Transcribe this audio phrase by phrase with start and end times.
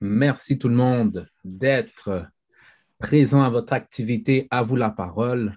[0.00, 2.28] Merci tout le monde d'être
[2.98, 5.56] présent à votre activité À vous la parole,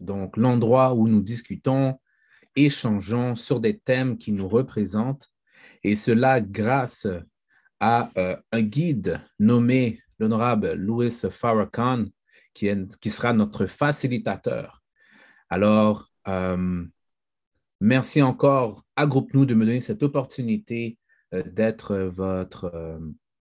[0.00, 1.98] donc l'endroit où nous discutons,
[2.56, 5.30] échangeons sur des thèmes qui nous représentent,
[5.84, 7.06] et cela grâce
[7.80, 12.06] à euh, un guide nommé l'honorable Louis Farrakhan,
[12.54, 14.82] qui, qui, sera notre facilitateur.
[15.50, 16.86] Alors, euh,
[17.80, 20.96] merci encore à Groupe Nous de me donner cette opportunité
[21.34, 22.72] euh, d'être votre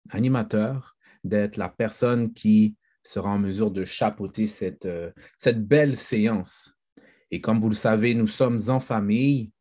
[0.09, 6.73] animateur, d'être la personne qui sera en mesure de chapeauter cette, euh, cette belle séance.
[7.31, 9.53] Et comme vous le savez, nous sommes en famille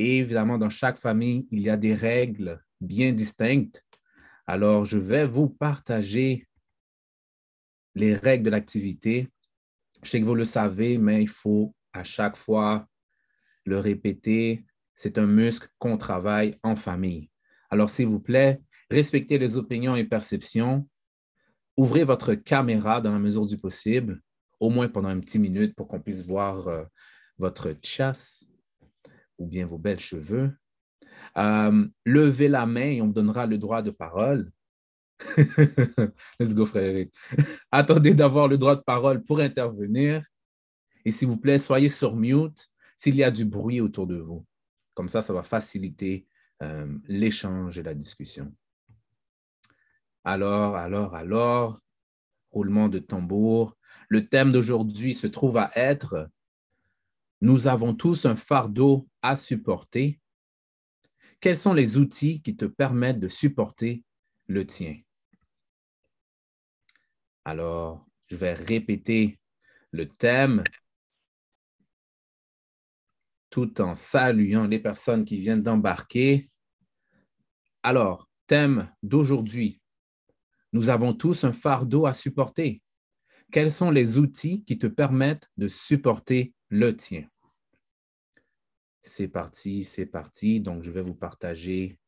[0.00, 3.84] et évidemment, dans chaque famille, il y a des règles bien distinctes.
[4.46, 6.46] Alors, je vais vous partager
[7.96, 9.28] les règles de l'activité.
[10.04, 12.86] Je sais que vous le savez, mais il faut à chaque fois
[13.64, 14.64] le répéter.
[14.94, 17.28] C'est un muscle qu'on travaille en famille.
[17.68, 20.88] Alors, s'il vous plaît, respectez les opinions et perceptions.
[21.76, 24.20] Ouvrez votre caméra dans la mesure du possible,
[24.60, 26.84] au moins pendant une petite minute pour qu'on puisse voir euh,
[27.38, 28.50] votre chasse
[29.38, 30.52] ou bien vos belles cheveux.
[31.36, 34.50] Euh, levez la main et on me donnera le droit de parole.
[36.38, 37.06] Let's go, frère
[37.70, 40.24] Attendez d'avoir le droit de parole pour intervenir.
[41.04, 44.44] Et s'il vous plaît, soyez sur mute s'il y a du bruit autour de vous.
[44.94, 46.26] Comme ça, ça va faciliter
[46.62, 48.52] euh, l'échange et la discussion.
[50.30, 51.80] Alors, alors, alors,
[52.50, 53.78] roulement de tambour.
[54.10, 56.28] Le thème d'aujourd'hui se trouve à être
[57.40, 60.20] Nous avons tous un fardeau à supporter.
[61.40, 64.04] Quels sont les outils qui te permettent de supporter
[64.48, 65.00] le tien?
[67.46, 69.40] Alors, je vais répéter
[69.92, 70.62] le thème
[73.48, 76.50] tout en saluant les personnes qui viennent d'embarquer.
[77.82, 79.80] Alors, thème d'aujourd'hui,
[80.72, 82.82] nous avons tous un fardeau à supporter.
[83.50, 87.28] Quels sont les outils qui te permettent de supporter le tien?
[89.00, 90.60] C'est parti, c'est parti.
[90.60, 91.98] Donc, je vais vous partager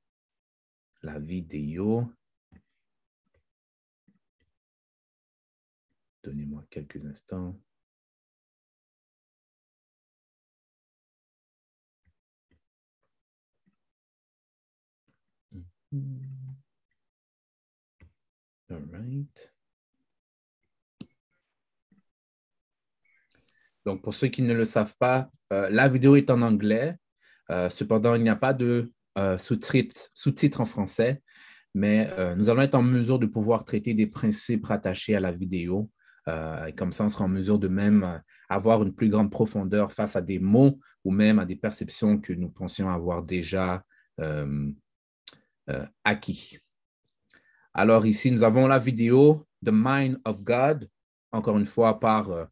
[1.03, 2.07] la vidéo.
[6.23, 7.59] Donnez-moi quelques instants.
[18.71, 19.27] All.
[23.87, 26.97] Donc, pour ceux qui ne le savent pas, euh, la vidéo est en anglais.
[27.51, 31.23] Euh, cependant, il n'y a pas de euh, sous-titres en français,
[31.75, 35.91] mais nous allons être en mesure de pouvoir traiter des principes rattachés à la vidéo.
[36.77, 40.21] comme ça, on sera en mesure de même avoir une plus grande profondeur face à
[40.21, 43.85] des mots ou même à des perceptions que nous pensions avoir déjà
[46.05, 46.59] acquis.
[47.75, 50.89] Alors ici, nous avons la vidéo The Mind of God,
[51.33, 52.45] encore une fois par euh,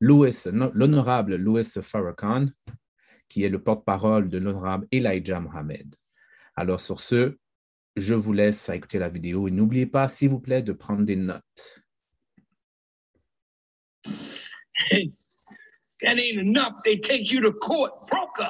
[0.00, 2.46] l'honorable Louis Farrakhan,
[3.28, 5.94] qui est le porte-parole de l'honorable Elijah Mohamed.
[6.56, 7.36] Alors sur ce,
[7.96, 11.16] je vous laisse écouter la vidéo et n'oubliez pas, s'il vous plaît, de prendre des
[11.16, 11.84] notes.
[16.00, 16.74] That ain't enough.
[16.84, 18.40] They take you to court, broke.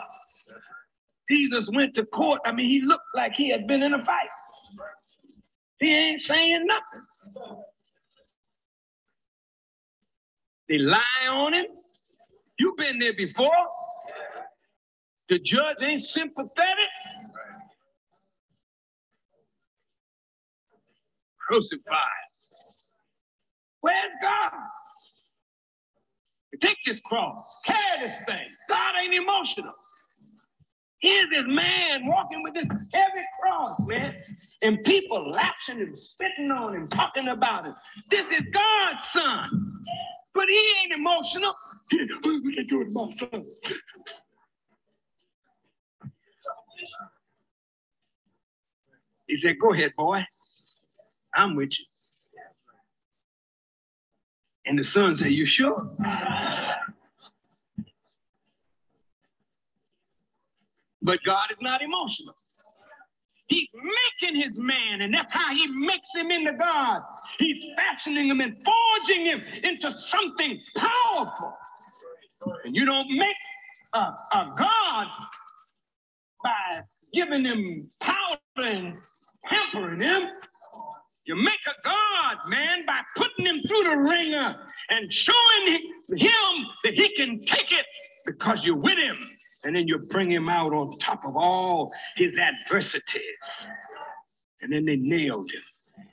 [1.31, 2.41] Jesus went to court.
[2.45, 4.29] I mean, he looked like he had been in a fight.
[5.81, 7.07] He ain't saying nothing.
[10.69, 11.01] They lie
[11.31, 11.67] on him.
[12.59, 13.51] You've been there before.
[15.29, 16.93] The judge ain't sympathetic.
[21.49, 21.85] Crucified.
[23.81, 24.61] Where's God?
[26.63, 28.49] Take this cross, carry this thing.
[28.69, 29.75] God ain't emotional.
[31.01, 34.15] Here's this man walking with this heavy cross, man,
[34.63, 37.75] and people laughing and spitting on him, talking about him.
[38.11, 39.83] This is God's son,
[40.35, 41.55] but he ain't emotional.
[42.25, 43.45] We can do with my son?
[49.27, 50.25] He said, Go ahead, boy.
[51.35, 51.85] I'm with you.
[54.67, 55.91] And the son said, You sure?
[61.09, 62.35] But God is not emotional.
[63.47, 67.01] He's making his man, and that's how he makes him into God.
[67.39, 71.55] He's fashioning him and forging him into something powerful.
[72.67, 73.37] And you don't make
[73.95, 75.07] a, a God
[76.45, 76.83] by
[77.15, 78.99] giving him power and
[79.47, 80.25] pampering him.
[81.25, 84.57] You make a God, man, by putting him through the ringer
[84.91, 87.87] and showing him that he can take it
[88.27, 92.37] because you're with him and then you bring him out on top of all his
[92.39, 93.67] adversities.
[94.61, 96.05] And then they nailed him.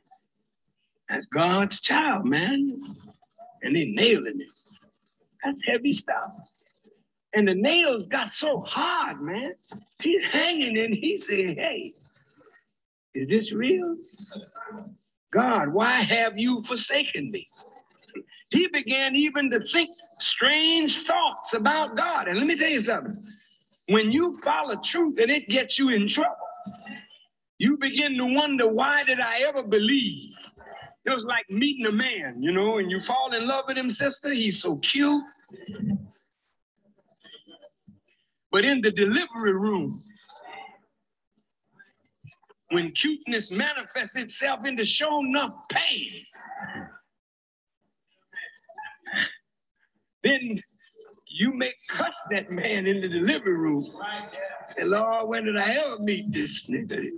[1.09, 2.81] That's God's child, man.
[3.61, 4.47] And they nailing him.
[5.43, 6.35] That's heavy stuff.
[7.33, 9.53] And the nails got so hard, man.
[10.01, 11.91] He's hanging and he said, Hey,
[13.13, 13.97] is this real?
[15.31, 17.47] God, why have you forsaken me?
[18.55, 19.89] He began even to think
[20.21, 22.29] strange thoughts about God.
[22.29, 23.17] And let me tell you something
[23.89, 26.37] when you follow truth and it gets you in trouble,
[27.57, 30.31] you begin to wonder, why did I ever believe?
[31.05, 33.91] It was like meeting a man, you know, and you fall in love with him,
[33.91, 34.33] sister.
[34.33, 35.23] He's so cute.
[38.53, 40.01] But in the delivery room,
[42.71, 46.25] when cuteness manifests itself into show enough pain,
[50.25, 50.61] then
[51.29, 53.91] you may cuss that man in the delivery room.
[54.75, 57.09] Say, Lord, when did I ever meet this nigga?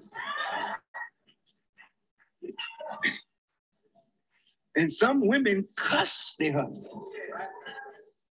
[4.76, 6.88] And some women cuss their husband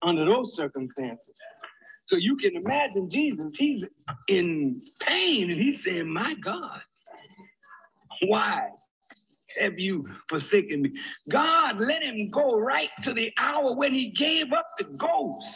[0.02, 1.34] under those circumstances.
[2.06, 3.84] So you can imagine Jesus, he's
[4.28, 6.80] in pain and he's saying, My God,
[8.26, 8.70] why
[9.60, 10.92] have you forsaken me?
[11.30, 15.46] God let him go right to the hour when he gave up the ghost.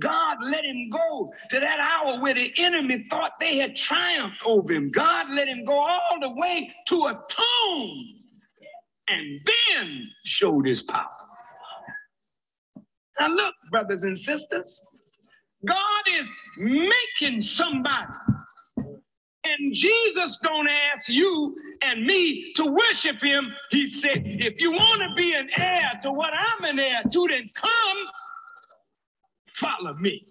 [0.00, 4.72] God let him go to that hour where the enemy thought they had triumphed over
[4.72, 4.90] him.
[4.90, 8.20] God let him go all the way to a tomb
[9.08, 11.08] and then showed his power.
[13.20, 14.80] Now, look, brothers and sisters,
[15.66, 16.28] God is
[16.58, 18.12] making somebody.
[19.44, 23.52] And Jesus don't ask you and me to worship him.
[23.70, 27.26] He said, if you want to be an heir to what I'm an heir to,
[27.28, 27.98] then come
[29.60, 30.24] follow me.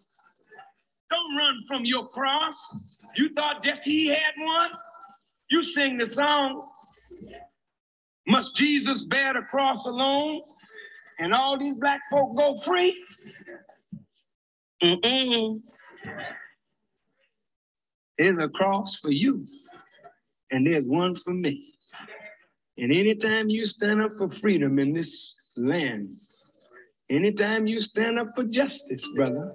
[1.12, 2.56] Don't run from your cross.
[3.16, 4.72] You thought just he had one?
[5.52, 6.66] You sing the song,
[8.28, 10.42] Must Jesus bear the cross alone
[11.20, 12.96] and all these black folk go free?
[14.84, 15.60] Mm-mm.
[18.18, 19.46] There's a cross for you,
[20.52, 21.74] and there's one for me.
[22.78, 26.16] And anytime you stand up for freedom in this land,
[27.10, 29.54] anytime you stand up for justice, brother,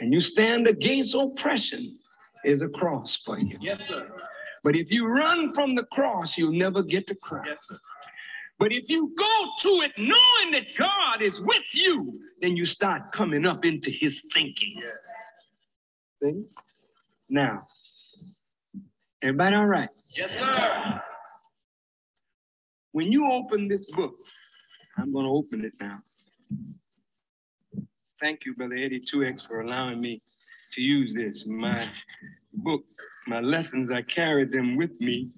[0.00, 1.98] and you stand against oppression,
[2.44, 3.56] is a cross for you.
[3.60, 4.08] Yes, sir.
[4.62, 7.48] But if you run from the cross, you'll never get to Christ.
[7.70, 7.80] Yes.
[8.58, 13.12] But if you go to it knowing that God is with you, then you start
[13.12, 14.74] coming up into his thinking.
[14.80, 14.92] Yes.
[16.22, 16.44] See?
[17.28, 17.66] Now,
[19.22, 19.88] everybody all right?
[20.16, 21.00] Yes, sir.
[22.92, 24.14] When you open this book,
[24.96, 25.98] I'm going to open it now.
[28.20, 30.22] Thank you, Brother Eddie 2X, for allowing me
[30.74, 31.46] to use this.
[31.46, 31.88] My
[32.54, 32.84] book,
[33.26, 35.30] my lessons, I carried them with me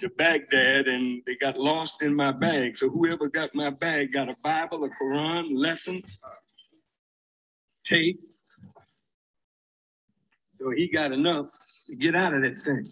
[0.00, 2.76] to Baghdad and they got lost in my bag.
[2.76, 6.04] So whoever got my bag got a Bible, a Quran, lessons,
[7.86, 8.20] tape.
[10.58, 11.46] So he got enough
[11.86, 12.86] to get out of that thing.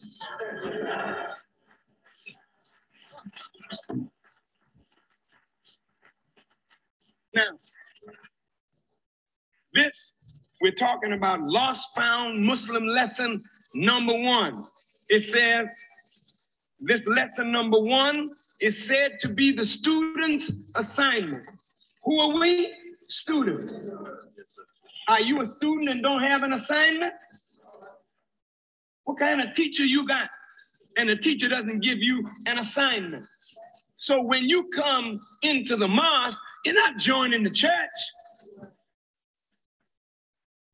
[7.34, 7.42] Now,
[9.72, 10.12] this,
[10.60, 13.42] we're talking about lost found Muslim lesson
[13.74, 14.62] number one.
[15.08, 15.74] It says,
[16.80, 21.44] this lesson number one is said to be the student's assignment.
[22.04, 22.72] Who are we?
[23.08, 23.72] Students.
[25.08, 27.14] Are you a student and don't have an assignment?
[29.04, 30.28] What kind of teacher you got?
[30.96, 33.26] And the teacher doesn't give you an assignment.
[33.98, 37.70] So when you come into the mosque, you're not joining the church.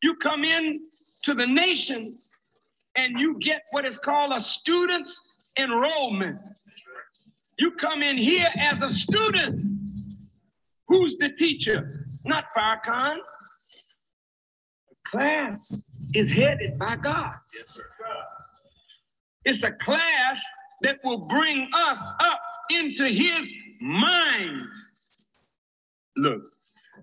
[0.03, 0.81] You come in
[1.25, 2.19] to the nation
[2.97, 6.39] and you get what is called a student's enrollment.
[7.59, 9.65] You come in here as a student.
[10.89, 12.07] Who's the teacher?
[12.25, 13.17] Not Farrakhan.
[15.11, 15.83] Class
[16.14, 17.35] is headed by God.
[17.55, 17.79] Yes.
[19.45, 20.40] It's a class
[20.83, 22.40] that will bring us up
[22.71, 23.49] into his
[23.81, 24.62] mind.
[26.17, 26.43] Look,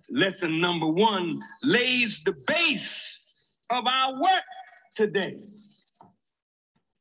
[0.10, 3.18] lesson number one lays the base
[3.70, 4.44] of our work
[4.96, 5.36] today.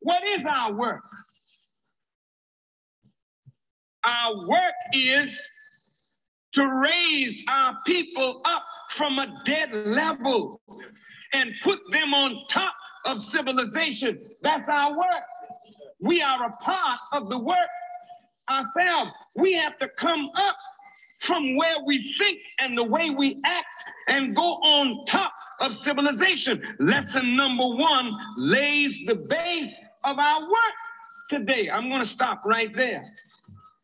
[0.00, 1.04] What is our work?
[4.04, 5.38] Our work is
[6.56, 8.64] to raise our people up
[8.96, 10.60] from a dead level
[11.32, 14.18] and put them on top of civilization.
[14.42, 15.24] That's our work.
[16.00, 17.56] We are a part of the work
[18.50, 19.12] ourselves.
[19.36, 20.56] We have to come up
[21.26, 23.70] from where we think and the way we act
[24.08, 26.62] and go on top of civilization.
[26.78, 30.76] Lesson number one lays the base of our work
[31.30, 31.70] today.
[31.70, 33.02] I'm going to stop right there.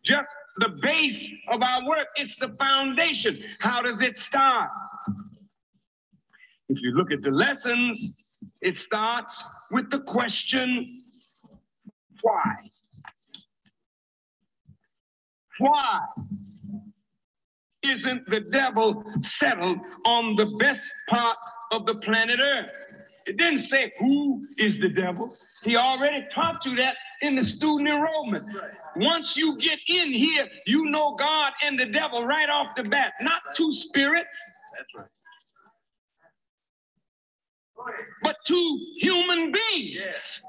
[0.05, 2.09] just the base of our work.
[2.17, 3.43] It's the foundation.
[3.61, 4.71] How does it start?
[6.69, 8.15] If you look at the lessons,
[8.61, 11.01] it starts with the question,
[12.23, 12.55] why?
[15.59, 16.01] Why
[17.83, 21.37] isn't the devil settled on the best part
[21.73, 23.12] of the planet Earth?
[23.27, 25.35] It didn't say who is the devil.
[25.63, 28.45] He already taught you that in the student enrollment.
[28.97, 33.13] Once you get in here, you know God and the devil right off the bat,
[33.21, 34.37] not two spirits.
[38.23, 40.41] But two human beings.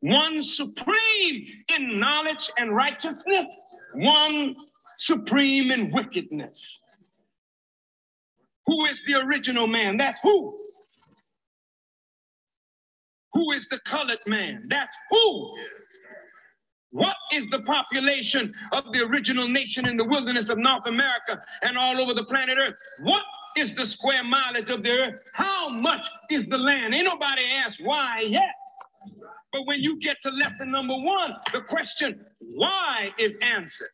[0.00, 3.46] One supreme in knowledge and righteousness,
[3.94, 4.54] one
[5.00, 6.56] supreme in wickedness.
[8.66, 9.96] Who is the original man?
[9.96, 10.58] That's who.
[13.34, 14.64] Who is the colored man?
[14.68, 15.54] That's who.
[16.90, 21.76] What is the population of the original nation in the wilderness of North America and
[21.76, 22.74] all over the planet Earth?
[23.00, 23.22] What
[23.56, 25.22] is the square mileage of the earth?
[25.34, 26.94] How much is the land?
[26.94, 28.54] Ain't nobody asked why yet.
[29.52, 33.90] But when you get to lesson number one, the question why is answered.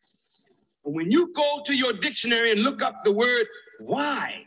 [0.83, 3.47] When you go to your dictionary and look up the word
[3.79, 4.43] why,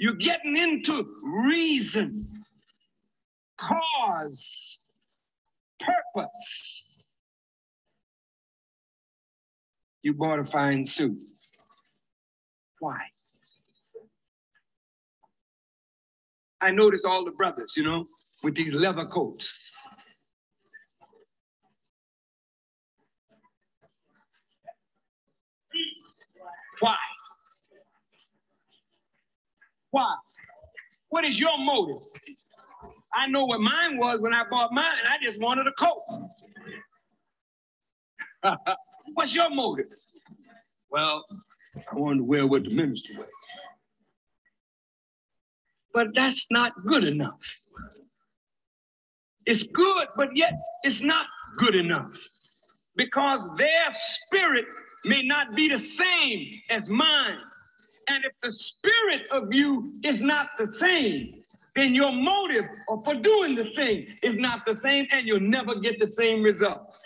[0.00, 2.26] you're getting into reason,
[3.60, 4.78] cause,
[5.78, 6.84] purpose.
[10.02, 11.22] You bought a fine suit.
[12.78, 12.96] Why?
[16.62, 18.06] I notice all the brothers, you know,
[18.42, 19.52] with these leather coats.
[26.80, 26.96] Why?
[29.90, 30.14] Why?
[31.08, 32.02] What is your motive?
[33.12, 34.84] I know what mine was when I bought mine.
[35.08, 36.02] I just wanted a coat.
[39.14, 39.86] What's your motive?
[40.90, 41.24] Well,
[41.90, 43.30] I wanted to wear what the minister wears.
[45.92, 47.40] But that's not good enough.
[49.46, 50.52] It's good, but yet
[50.84, 51.26] it's not
[51.58, 52.12] good enough
[52.96, 54.66] because their spirit
[55.04, 57.38] may not be the same as mine.
[58.10, 61.44] And if the spirit of you is not the same,
[61.76, 62.64] then your motive
[63.04, 67.00] for doing the thing is not the same, and you'll never get the same results.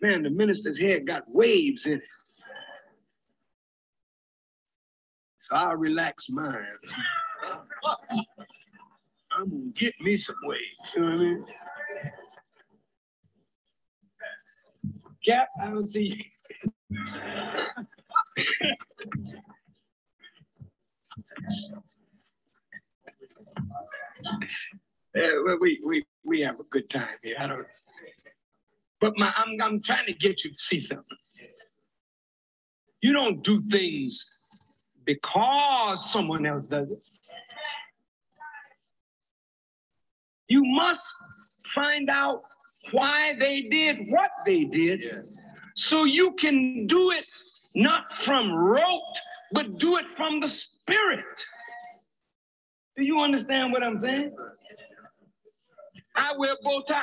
[0.00, 2.02] Man, the minister's hair got waves in it.
[5.48, 6.64] So I'll relax mine.
[9.36, 10.62] I'm gonna get me some waves.
[10.94, 11.44] You know what I mean?
[15.26, 16.30] Cap, I don't see.
[25.16, 27.36] Uh, we, we, we have a good time here.
[27.38, 27.66] I don't,
[29.00, 31.04] but my, I'm, I'm trying to get you to see something.
[33.00, 34.24] You don't do things
[35.04, 37.02] because someone else does it.
[40.48, 41.06] You must
[41.74, 42.42] find out
[42.92, 45.20] why they did what they did yeah.
[45.76, 47.24] so you can do it
[47.74, 49.16] not from rote,
[49.52, 50.79] but do it from the spirit.
[52.96, 54.34] Do you understand what I'm saying?
[56.16, 57.02] I wear bow tie.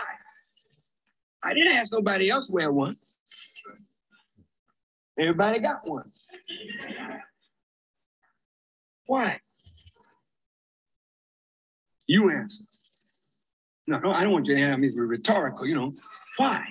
[1.43, 2.95] I didn't ask nobody else wear one.
[5.19, 6.11] Everybody got one.
[9.07, 9.39] Why?
[12.05, 12.63] You answer.
[13.87, 15.93] No, no, I don't want you to answer me rhetorical, you know.
[16.35, 16.63] Why?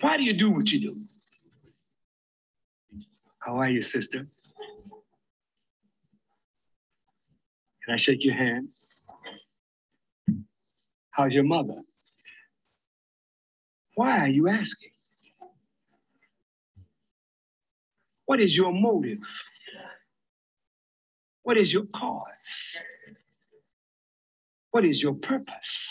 [0.00, 1.00] Why do you do what you do?
[3.38, 4.26] How are you, sister?
[7.84, 8.68] Can I shake your hand?
[11.10, 11.74] How's your mother?
[13.94, 14.90] Why are you asking?
[18.24, 19.18] What is your motive?
[21.42, 22.26] What is your cause?
[24.70, 25.88] What is your purpose?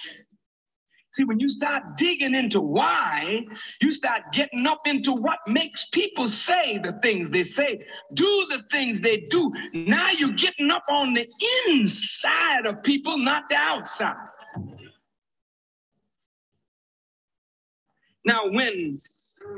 [1.14, 3.46] See, when you start digging into why,
[3.82, 7.82] you start getting up into what makes people say the things they say,
[8.14, 9.52] do the things they do.
[9.74, 11.28] Now you're getting up on the
[11.68, 14.16] inside of people, not the outside.
[18.24, 19.00] Now, when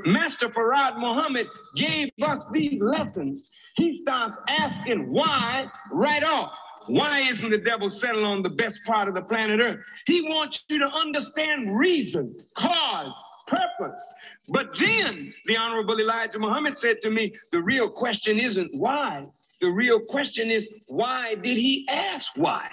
[0.06, 1.46] Master Farad Muhammad
[1.76, 6.52] gave us these lessons, he starts asking why right off.
[6.86, 9.84] Why isn't the devil settled on the best part of the planet Earth?
[10.06, 13.14] He wants you to understand reason, cause,
[13.46, 14.00] purpose.
[14.48, 19.26] But then the Honorable Elijah Muhammad said to me, the real question isn't why.
[19.60, 22.68] The real question is, why did he ask why?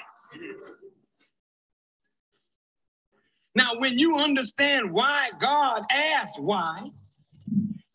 [3.56, 6.89] Now, when you understand why God asked why,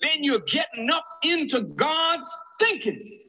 [0.00, 3.25] then you're getting up into God's thinking.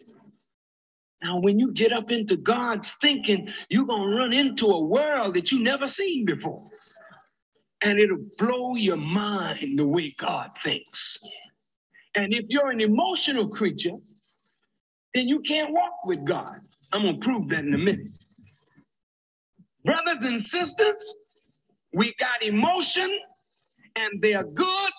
[1.24, 5.36] Now, when you get up into God's thinking, you're going to run into a world
[5.36, 6.64] that you never seen before.
[7.82, 11.18] And it'll blow your mind the way God thinks.
[12.16, 13.96] And if you're an emotional creature,
[15.14, 16.60] then you can't walk with God.
[16.94, 18.10] I'm going to prove that in a minute.
[19.84, 21.16] Brothers and sisters,
[21.94, 23.10] we got emotion
[23.96, 24.92] and they're good,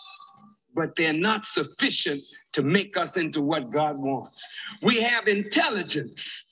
[0.75, 2.23] but they're not sufficient
[2.55, 4.41] to make us into what God wants.
[4.83, 6.45] We have intelligence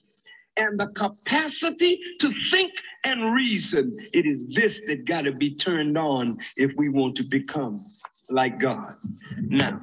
[0.57, 2.73] and the capacity to think
[3.05, 3.97] and reason.
[4.13, 7.85] It is this that got to be turned on if we want to become
[8.29, 8.95] like God.
[9.39, 9.81] Now,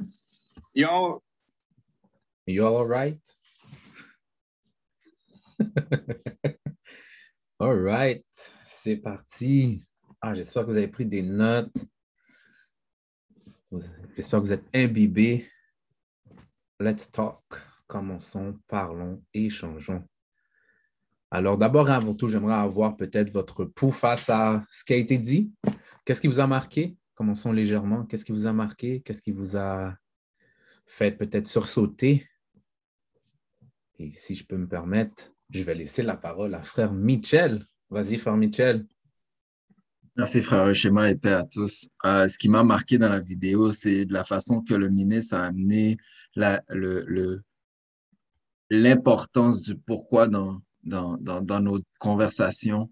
[0.73, 1.21] y'all.
[2.45, 3.19] You all right?
[7.59, 8.25] all right,
[8.65, 9.81] c'est parti.
[10.21, 11.85] Ah, j'espère que vous avez pris des notes.
[14.15, 15.47] J'espère que vous êtes imbibés.
[16.79, 17.41] Let's talk.
[17.87, 20.03] Commençons, parlons, échangeons.
[21.31, 25.17] Alors, d'abord avant tout, j'aimerais avoir peut-être votre pouls face à ce qui a été
[25.17, 25.51] dit.
[26.05, 26.97] Qu'est-ce qui vous a marqué?
[27.15, 28.05] Commençons légèrement.
[28.05, 29.01] Qu'est-ce qui vous a marqué?
[29.01, 29.95] Qu'est-ce qui vous a
[30.85, 32.27] fait peut-être sursauter?
[33.97, 37.65] Et si je peux me permettre, je vais laisser la parole à frère Michel.
[37.89, 38.85] Vas-y, frère Michel.
[40.15, 41.89] Merci, frère Schéma et paix à tous.
[42.05, 45.35] Euh, ce qui m'a marqué dans la vidéo, c'est de la façon que le ministre
[45.35, 45.97] a amené
[48.69, 52.91] l'importance du pourquoi dans, dans, dans, nos conversations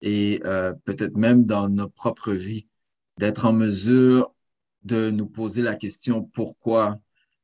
[0.00, 2.66] et euh, peut-être même dans nos propres vies,
[3.18, 4.34] d'être en mesure
[4.84, 6.98] de nous poser la question pourquoi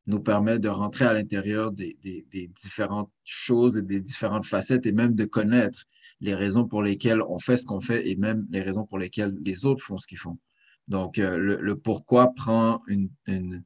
[0.06, 4.92] nous permet de rentrer à l'intérieur des, des, différentes choses et des différentes facettes et
[4.92, 5.84] même de connaître
[6.20, 9.36] les raisons pour lesquelles on fait ce qu'on fait et même les raisons pour lesquelles
[9.42, 10.38] les autres font ce qu'ils font.
[10.88, 13.62] Donc, euh, le, pourquoi prend une, une,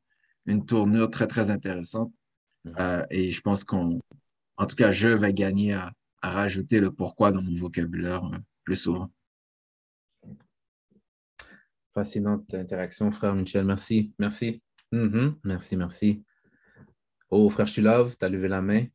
[0.47, 2.13] une, tournure très, très intéressante.
[2.65, 2.81] Mm-hmm.
[2.81, 4.01] Euh, et je pense qu'on,
[4.57, 8.39] en tout cas, je vais gagner à, à rajouter le pourquoi dans mon vocabulaire euh,
[8.63, 9.11] plus souvent.
[11.95, 13.65] Fascinante interaction, frère Michel.
[13.65, 14.13] Merci.
[14.19, 14.63] Merci.
[14.93, 15.35] Mm-hmm.
[15.45, 16.25] Merci, merci.
[17.31, 18.87] Oh, frère Chilov, tu as levé la main.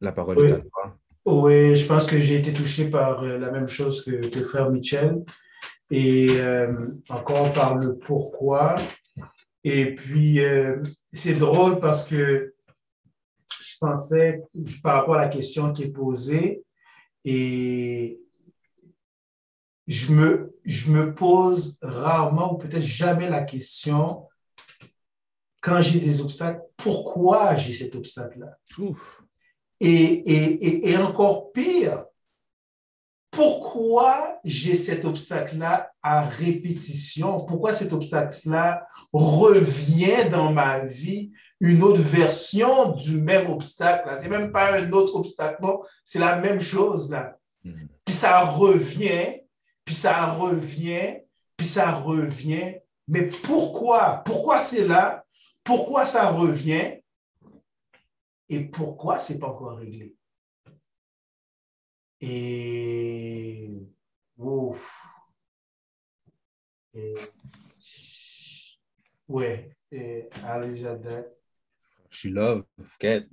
[0.00, 0.98] La parole est à toi.
[1.26, 4.70] Oui, je pense que j'ai été touché par euh, la même chose que, le frère
[4.70, 5.24] Michel.
[5.90, 8.76] Et euh, encore par le pourquoi.
[9.64, 10.80] Et puis, euh,
[11.12, 12.54] c'est drôle parce que
[13.60, 14.40] je pensais
[14.84, 16.62] par rapport à la question qui est posée
[17.24, 18.20] et
[19.88, 24.28] je me, je me pose rarement ou peut-être jamais la question
[25.60, 28.56] quand j'ai des obstacles, pourquoi j'ai cet obstacle-là?
[29.80, 32.04] Et, et, encore pire,
[33.30, 37.40] pourquoi j'ai cet obstacle-là à répétition?
[37.44, 41.32] Pourquoi cet obstacle-là revient dans ma vie?
[41.60, 44.08] Une autre version du même obstacle?
[44.16, 45.62] Ce n'est même pas un autre obstacle,
[46.04, 47.36] c'est la même chose là.
[47.64, 47.86] Mm.
[48.04, 49.40] Puis ça revient,
[49.84, 51.18] puis ça revient,
[51.56, 52.76] puis ça revient.
[53.08, 54.22] Mais pourquoi?
[54.24, 55.24] Pourquoi c'est là?
[55.62, 57.00] Pourquoi ça revient?
[58.48, 60.16] Et pourquoi c'est pas encore réglé?
[62.20, 63.70] Et
[64.38, 64.92] ouf.
[66.94, 67.14] Et,
[69.28, 71.24] ouais, et allez, j'adore.
[72.08, 72.62] Je suis là,
[73.04, 73.26] Moi,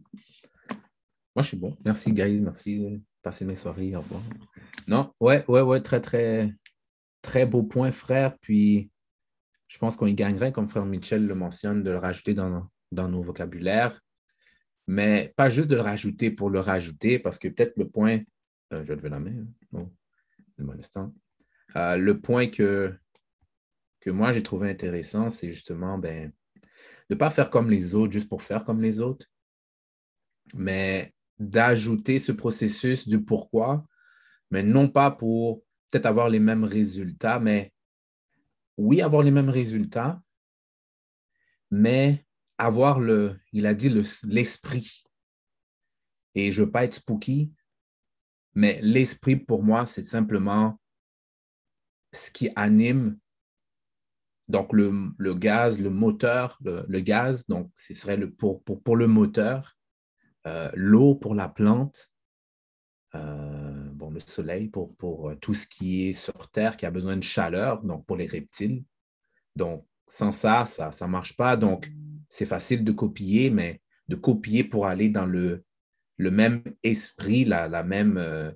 [1.38, 1.78] je suis bon.
[1.86, 2.40] Merci, guys.
[2.42, 3.02] Merci.
[3.22, 3.96] Passer mes soirées.
[3.96, 4.22] Au revoir.
[4.88, 6.54] Non, ouais, ouais, ouais, très, très,
[7.22, 8.38] très beau point, frère.
[8.40, 8.92] Puis,
[9.70, 13.08] je pense qu'on y gagnerait, comme frère Michel le mentionne, de le rajouter dans, dans
[13.08, 14.03] nos vocabulaires
[14.88, 18.20] mais pas juste de le rajouter pour le rajouter, parce que peut-être le point,
[18.74, 19.48] euh, je vais lever la main, hein.
[19.72, 19.92] bon,
[21.76, 22.94] euh, le point que,
[24.00, 26.32] que moi j'ai trouvé intéressant, c'est justement ben,
[27.10, 29.28] de ne pas faire comme les autres juste pour faire comme les autres,
[30.54, 33.86] mais d'ajouter ce processus du pourquoi,
[34.52, 37.74] mais non pas pour peut-être avoir les mêmes résultats, mais
[38.78, 40.22] oui, avoir les mêmes résultats,
[41.72, 42.26] mais
[42.58, 43.90] avoir le, il a dit
[44.24, 45.04] l'esprit.
[46.36, 47.54] Et je ne veux pas être spooky,
[48.56, 50.80] mais l'esprit pour moi, c'est simplement
[52.12, 53.18] ce qui anime.
[54.48, 59.78] Donc, le, gaz, le moteur, le, gaz, donc ce serait le, pour, pour, le moteur,
[60.48, 62.12] euh, l'eau pour la plante,
[63.16, 67.16] euh, bon, le soleil pour, pour tout ce qui est sur Terre qui a besoin
[67.16, 68.84] de chaleur, donc pour les reptiles.
[69.56, 71.56] Donc, sans ça, ça ne marche pas.
[71.56, 71.90] Donc,
[72.34, 75.64] c'est facile de copier, mais de copier pour aller dans le,
[76.18, 78.52] même esprit, la, même, euh,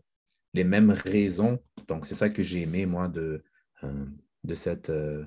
[0.55, 1.59] les mêmes raisons.
[1.87, 3.43] Donc, c'est ça que j'ai aimé, moi, de,
[3.83, 4.05] euh,
[4.43, 5.23] de, cette, euh,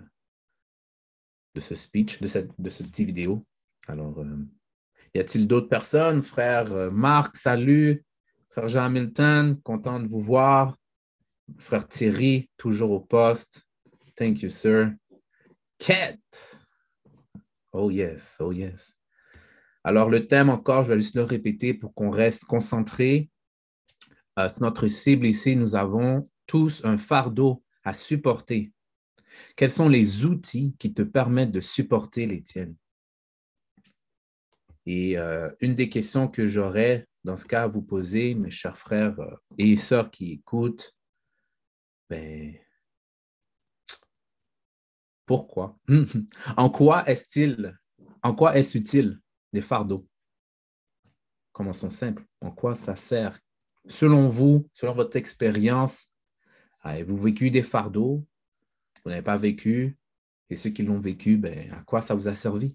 [1.55, 3.47] de ce speech, de cette, de vidéo.
[3.87, 4.21] Alors,
[5.15, 6.21] y a-t-il d'autres personnes?
[6.21, 8.05] Frère Marc, salut.
[8.49, 10.77] Frère Jean Hamilton, content de vous voir.
[11.59, 13.65] Frère Thierry, toujours au poste.
[14.17, 14.91] Thank you, sir.
[15.79, 16.19] Cat.
[17.72, 18.96] Oh yes, oh yes.
[19.85, 23.30] Alors, le thème encore, je vais juste le répéter pour qu'on reste concentré.
[24.38, 28.72] Euh, c'est notre cible ici, nous avons tous un fardeau à supporter.
[29.56, 32.76] Quels sont les outils qui te permettent de supporter les tiennes?
[34.87, 38.78] Et euh, une des questions que j'aurais dans ce cas à vous poser, mes chers
[38.78, 40.94] frères euh, et sœurs qui écoutent,
[42.09, 42.54] ben,
[45.31, 45.79] pourquoi?
[46.57, 47.79] en quoi est-il,
[48.21, 49.21] en quoi est-ce utile
[49.53, 50.05] des fardeaux?
[51.53, 52.25] Commençons simple.
[52.40, 53.38] En quoi ça sert?
[53.87, 56.09] Selon vous, selon votre expérience,
[56.81, 58.27] avez-vous vécu des fardeaux?
[59.05, 59.97] Vous n'avez pas vécu?
[60.49, 62.75] Et ceux qui l'ont vécu, ben, à quoi ça vous a servi?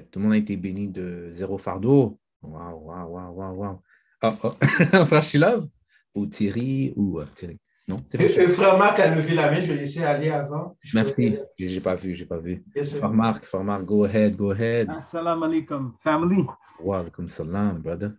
[0.00, 2.18] Tout le monde a été béni de zéro fardeau.
[2.42, 3.78] Waouh, waouh, waouh, waouh, waouh.
[4.22, 4.54] Oh, oh.
[5.06, 5.68] Frère Shilov
[6.14, 7.58] ou Thierry ou euh, Thierry.
[7.88, 8.18] Non, c'est
[8.50, 10.76] Frère Marc a levé la main, je vais laisser aller avant.
[10.92, 12.64] Merci, je n'ai pas vu, je n'ai pas vu.
[12.74, 14.90] frère Marc, Frère Marc, go ahead, go ahead.
[14.90, 16.44] Assalamu alaikum, family.
[16.80, 18.10] Wa alaikum salam, brother.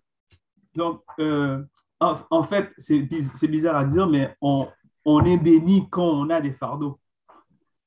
[0.74, 1.62] Donc, euh,
[2.00, 3.02] en, fait, c'est
[3.48, 4.68] bizarre à dire, mais on,
[5.04, 6.98] on est béni quand on a des fardeaux.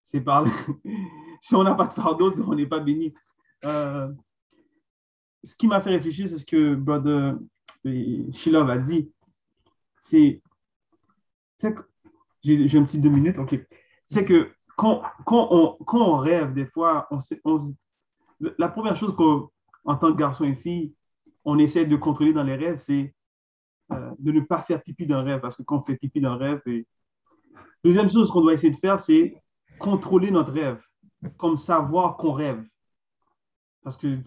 [0.03, 0.45] C'est par
[1.41, 3.15] si on n'a pas de fardeau, on n'est pas béni.
[3.65, 4.13] Euh,
[5.45, 7.39] ce qui m'a fait réfléchir, c'est ce que Brother
[7.85, 9.11] Shilov a dit.
[10.01, 10.41] C'est.
[12.43, 13.59] J'ai un petit deux minutes, OK.
[14.07, 17.19] C'est que quand, quand, on, quand, on, rêve, des fois, on,
[18.59, 20.95] la première chose qu'en tant que garçon et fille,
[21.45, 23.15] on essaie de contrôler dans les rêves, c'est
[23.93, 26.39] euh, de ne pas faire pipi dans rêve, parce que quand on fait pipi dans
[26.39, 26.87] rêve, et...
[27.85, 29.35] deuxième chose qu'on doit essayer de faire, c'est
[29.79, 30.81] contrôler notre rêve,
[31.37, 32.65] comme savoir qu'on rêve.
[33.83, 34.19] Parce que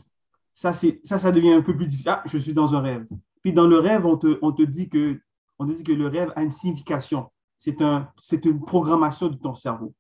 [0.54, 2.12] ça, ça, ça devient un peu plus difficile.
[2.12, 3.08] Ah, je suis dans un rêve.
[3.42, 5.20] Puis dans le rêve, on te, on te, dit, que,
[5.60, 7.32] on te dit que le rêve a une signification.
[7.58, 9.94] C'est un, une programmation de ton cerveau.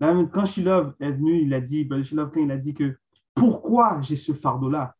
[0.00, 2.98] Quand Shilov est venu, il a dit, Shilov, il a dit que
[3.34, 4.96] pourquoi j'ai ce fardeau-là?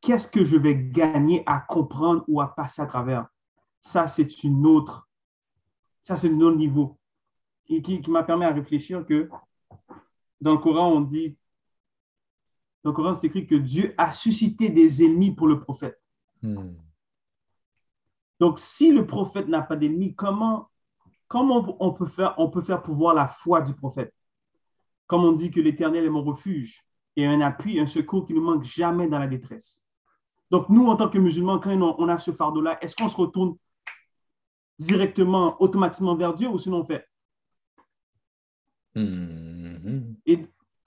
[0.00, 3.26] Qu'est-ce que je vais gagner à comprendre ou à passer à travers?
[3.80, 5.08] Ça, c'est une autre,
[6.00, 6.98] ça, c'est un autre niveau.
[7.68, 9.28] Et qui, qui m'a permis à réfléchir que
[10.40, 11.36] dans le Coran, on dit
[12.82, 16.00] dans le Coran, c'est écrit que Dieu a suscité des ennemis pour le prophète.
[16.42, 16.74] Hmm.
[18.40, 20.68] Donc, si le prophète n'a pas d'ennemis, comment,
[21.28, 24.12] comment on, peut faire, on peut faire pouvoir la foi du prophète?
[25.06, 28.40] Comme on dit que l'Éternel est mon refuge et un appui, un secours qui ne
[28.40, 29.84] manque jamais dans la détresse.
[30.50, 33.56] Donc, nous, en tant que musulmans, quand on a ce fardeau-là, est-ce qu'on se retourne
[34.78, 37.06] directement, automatiquement vers Dieu ou sinon on fait?
[38.96, 40.14] Hmm.
[40.26, 40.44] Et,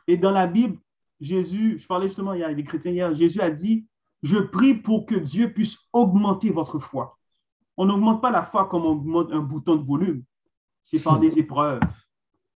[0.08, 0.78] et dans la Bible,
[1.20, 3.88] Jésus, je parlais justement il y a des chrétiens hier, Jésus a dit,
[4.24, 7.18] je prie pour que Dieu puisse augmenter votre foi.
[7.78, 10.24] On n'augmente pas la foi comme on augmente un bouton de volume.
[10.84, 11.82] C'est par des épreuves,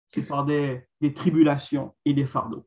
[0.08, 2.66] c'est par des, tribulations et des fardeaux.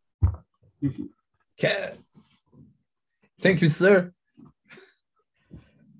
[3.41, 4.12] Thank you, sir.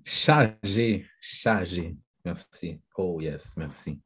[0.04, 1.96] Chargé, chargé.
[2.24, 2.80] Merci.
[2.96, 4.00] Oh, yes, merci.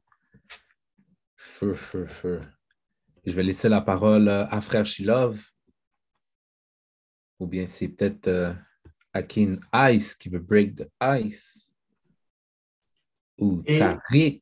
[1.35, 2.41] Feu, feu, feu.
[3.25, 5.39] Je vais laisser la parole à Frère Shilov
[7.39, 8.53] ou bien c'est peut-être euh,
[9.13, 9.57] Akin
[9.91, 11.73] Ice qui veut break the ice.
[13.39, 14.41] Ou Tariq.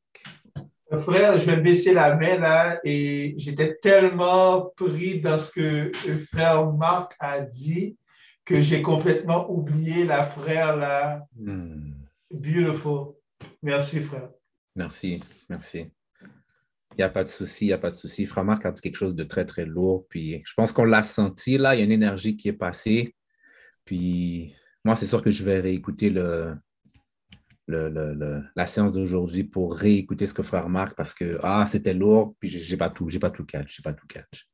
[0.92, 6.20] Frère, je vais baisser la main là et j'étais tellement pris dans ce que le
[6.20, 7.98] frère Marc a dit
[8.46, 11.26] que j'ai complètement oublié la frère là.
[11.36, 11.94] Hmm.
[12.32, 13.16] Beautiful.
[13.62, 14.30] Merci, frère.
[14.76, 15.92] Merci, merci.
[16.98, 18.26] Il n'y a pas de souci, il n'y a pas de souci.
[18.26, 20.06] Frère Marc a dit quelque chose de très, très lourd.
[20.10, 21.76] Puis je pense qu'on l'a senti là.
[21.76, 23.14] Il y a une énergie qui est passée.
[23.84, 24.56] Puis
[24.86, 26.56] moi, c'est sûr que je vais réécouter le,
[27.68, 32.34] la séance d'aujourd'hui pour réécouter ce que Frère Marc parce que ah, c'était lourd.
[32.40, 34.48] Puis j'ai pas tout, j'ai pas tout catch, j'ai pas tout catch.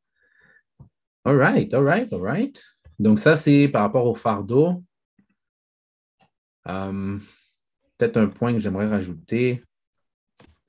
[1.23, 2.59] All right, all right, all right.
[2.97, 4.83] Donc ça, c'est par rapport au fardeau.
[6.67, 7.19] Euh,
[7.97, 9.63] peut-être un point que j'aimerais rajouter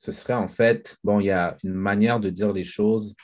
[0.02, 3.14] ce serait en fait, bon, il y a une manière de dire les choses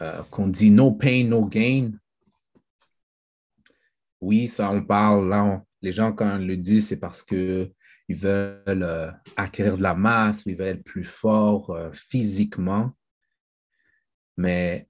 [0.00, 1.90] euh, qu'on dit no pain, no gain.
[4.20, 7.72] Oui, ça, on parle, là, les gens, quand ils le disent, c'est parce qu'ils
[8.08, 12.92] veulent euh, acquérir de la masse ils veulent être plus forts euh, physiquement.
[14.36, 14.88] Mais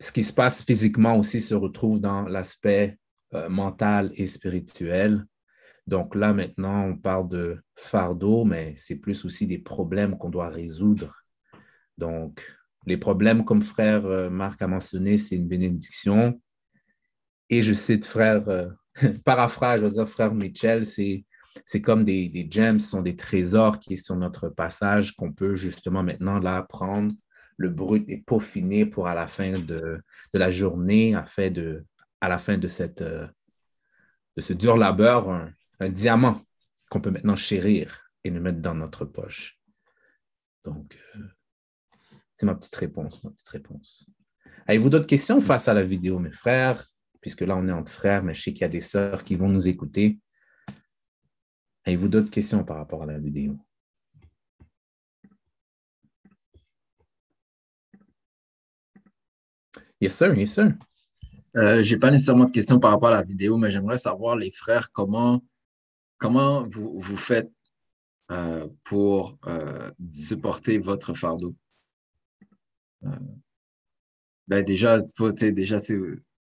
[0.00, 2.98] ce qui se passe physiquement aussi se retrouve dans l'aspect
[3.48, 5.24] mental et spirituel.
[5.86, 10.48] Donc là, maintenant, on parle de fardeau, mais c'est plus aussi des problèmes qu'on doit
[10.48, 11.24] résoudre.
[11.98, 12.44] Donc,
[12.86, 16.40] les problèmes, comme frère euh, Marc a mentionné, c'est une bénédiction.
[17.48, 18.68] Et je cite frère, euh,
[19.24, 21.24] paraphrase, je veux dire frère Mitchell, c'est
[21.64, 25.54] c'est comme des, gems, ce sont des trésors qui sont sur notre passage qu'on peut
[25.54, 27.14] justement maintenant là prendre,
[27.56, 31.84] le brut et peaufiner pour à la fin de, la journée, à, de,
[32.20, 33.26] à la fin de, cette, euh,
[34.36, 35.28] de ce dur labeur,
[35.88, 36.42] diamant
[36.90, 39.58] qu'on peut maintenant chérir et nous mettre dans notre poche.
[40.64, 40.98] Donc,
[42.34, 44.10] c'est ma petite réponse, petite réponse.
[44.66, 46.88] Avez-vous d'autres questions face à la vidéo, mes frères?
[47.20, 49.36] Puisque là, on est entre frères, mais je sais qu'il y a des sœurs qui
[49.36, 50.20] vont nous écouter.
[51.84, 53.58] Avez-vous d'autres questions par rapport à la vidéo?
[60.00, 60.72] Yes, sir, yes, sir.
[61.56, 64.36] Euh, je n'ai pas nécessairement de questions par rapport à la vidéo, mais j'aimerais savoir,
[64.36, 65.42] les frères, comment,
[66.22, 67.50] comment vous, vous faites
[68.30, 71.54] euh, pour euh, supporter votre fardeau?
[74.46, 75.78] ben déjà, faut, déjà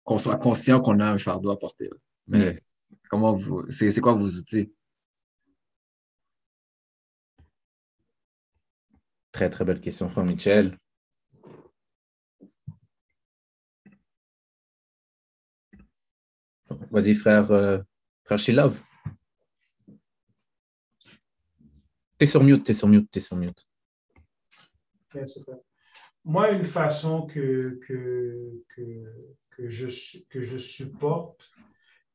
[0.04, 1.90] qu'on soit conscient qu'on a un fardeau à porter.
[2.28, 2.62] Mais
[3.10, 4.72] comment vous, c'est quoi vos outils?
[9.32, 10.78] Très, très belle question, frère Michel.
[16.92, 17.80] Vas-y, frère, euh,
[18.26, 18.80] frère Shilov.
[22.18, 23.68] T'es sur mute, t'es sur mute, t'es sur mute.
[26.24, 28.64] Moi, une façon que, que,
[29.50, 31.52] que, je, que je supporte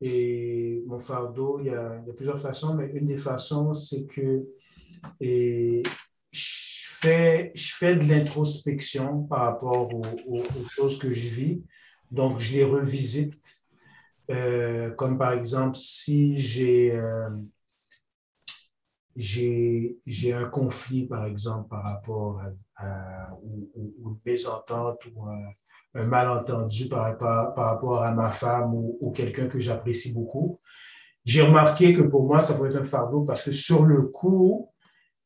[0.01, 4.47] et mon fardeau, il y, a, plusieurs façons, mais une des façons, c'est que
[5.19, 5.83] et
[6.31, 10.43] je fais de l'introspection par rapport aux,
[10.75, 11.63] choses que je vis.
[12.11, 13.33] Donc, je les revisite.
[14.29, 17.29] Euh, comme par exemple, si j'ai euh,
[19.15, 22.41] j'ai un conflit, par exemple, par rapport
[22.75, 29.47] à, une mésentente ou un, malentendu par, par, rapport à ma femme ou, ou quelqu'un
[29.47, 30.57] que j'apprécie beaucoup,
[31.25, 34.69] j'ai remarqué que pour moi, ça peut être un fardeau parce que sur le coup,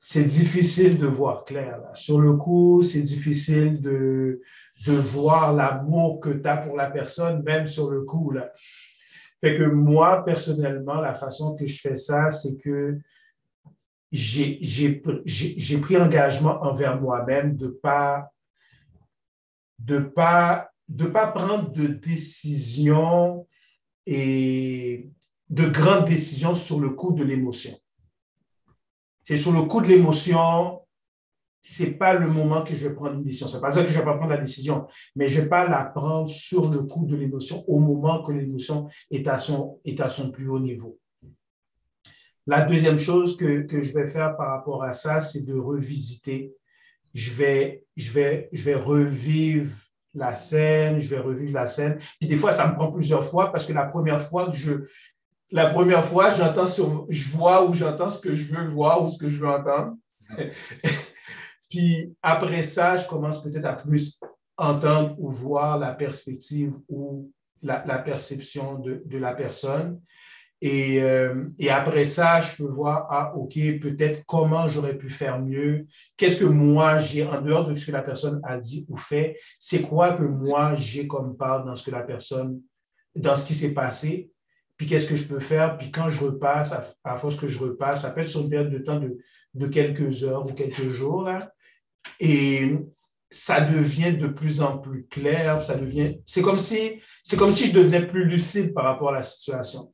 [0.02, 1.80] c'est difficile de voir clair.
[1.94, 4.42] Sur le coup, c'est difficile de,
[4.86, 8.32] de voir l'amour que tu as pour la personne, même sur le coup.
[8.32, 8.50] Là.
[9.42, 13.00] Fait que moi, personnellement, la façon que je fais ça, c'est que
[14.16, 18.30] j'ai pris engagement envers moi-même de pas
[19.80, 23.48] de pas de pas prendre de décisions
[24.06, 25.10] et
[25.50, 27.76] de grandes décisions sur le coup de l'émotion
[29.26, 30.82] c'est sur le coup de l'émotion,
[31.60, 33.48] c'est pas le moment que je vais prendre une décision.
[33.48, 35.84] C'est pas ça que je vais pas prendre la décision, mais je vais pas la
[35.84, 40.10] prendre sur le coup de l'émotion au moment que l'émotion est à son, est à
[40.10, 41.00] son plus haut niveau.
[42.48, 46.54] La deuxième chose que, que je vais faire par rapport à ça, c'est de revisiter.
[47.14, 49.72] Je vais, je vais, je vais revivre
[50.14, 52.00] la scène, je vais revivre la scène.
[52.22, 54.86] Et des fois, ça me prend plusieurs fois parce que la première fois que je,
[55.52, 59.10] la première fois, j'entends sur, je vois ou j'entends ce que je veux voir ou
[59.10, 59.96] ce que je veux entendre.
[61.70, 64.20] Puis après ça, je commence peut-être à plus
[64.58, 67.32] entendre ou voir la perspective ou
[67.62, 70.00] la, perception de, la personne.
[70.62, 75.40] Et, euh, et, après ça, je peux voir, ah, OK, peut-être comment j'aurais pu faire
[75.40, 75.86] mieux.
[76.18, 79.38] Qu'est-ce que moi j'ai en dehors de ce que la personne a dit ou fait?
[79.60, 82.62] C'est quoi que moi j'ai comme part dans ce que la personne,
[83.16, 84.32] dans ce qui s'est passé?
[84.78, 88.02] puis qu'est-ce que je peux faire, puis quand je repasse, à, force que je repasse,
[88.02, 91.30] ça peut être sur une période de temps de, quelques heures ou quelques jours,
[92.20, 92.76] et
[93.32, 97.68] ça devient de plus en plus clair, ça devient, c'est comme si, c'est comme si
[97.68, 99.94] je devenais plus lucide par rapport à la situation.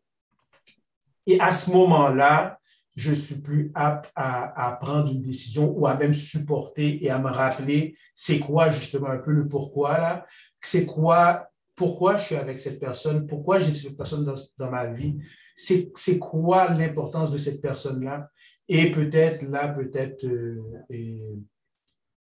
[1.27, 2.59] Et à ce moment-là,
[2.95, 7.29] je suis plus apte à, prendre une décision ou à même supporter et à me
[7.29, 10.25] rappeler c'est quoi justement un peu le pourquoi là,
[10.59, 15.17] c'est quoi pourquoi je suis avec cette personne, pourquoi j'ai cette personne dans, ma vie,
[15.55, 18.29] c'est quoi l'importance de cette personne-là,
[18.67, 21.39] et peut-être là, peut-être euh,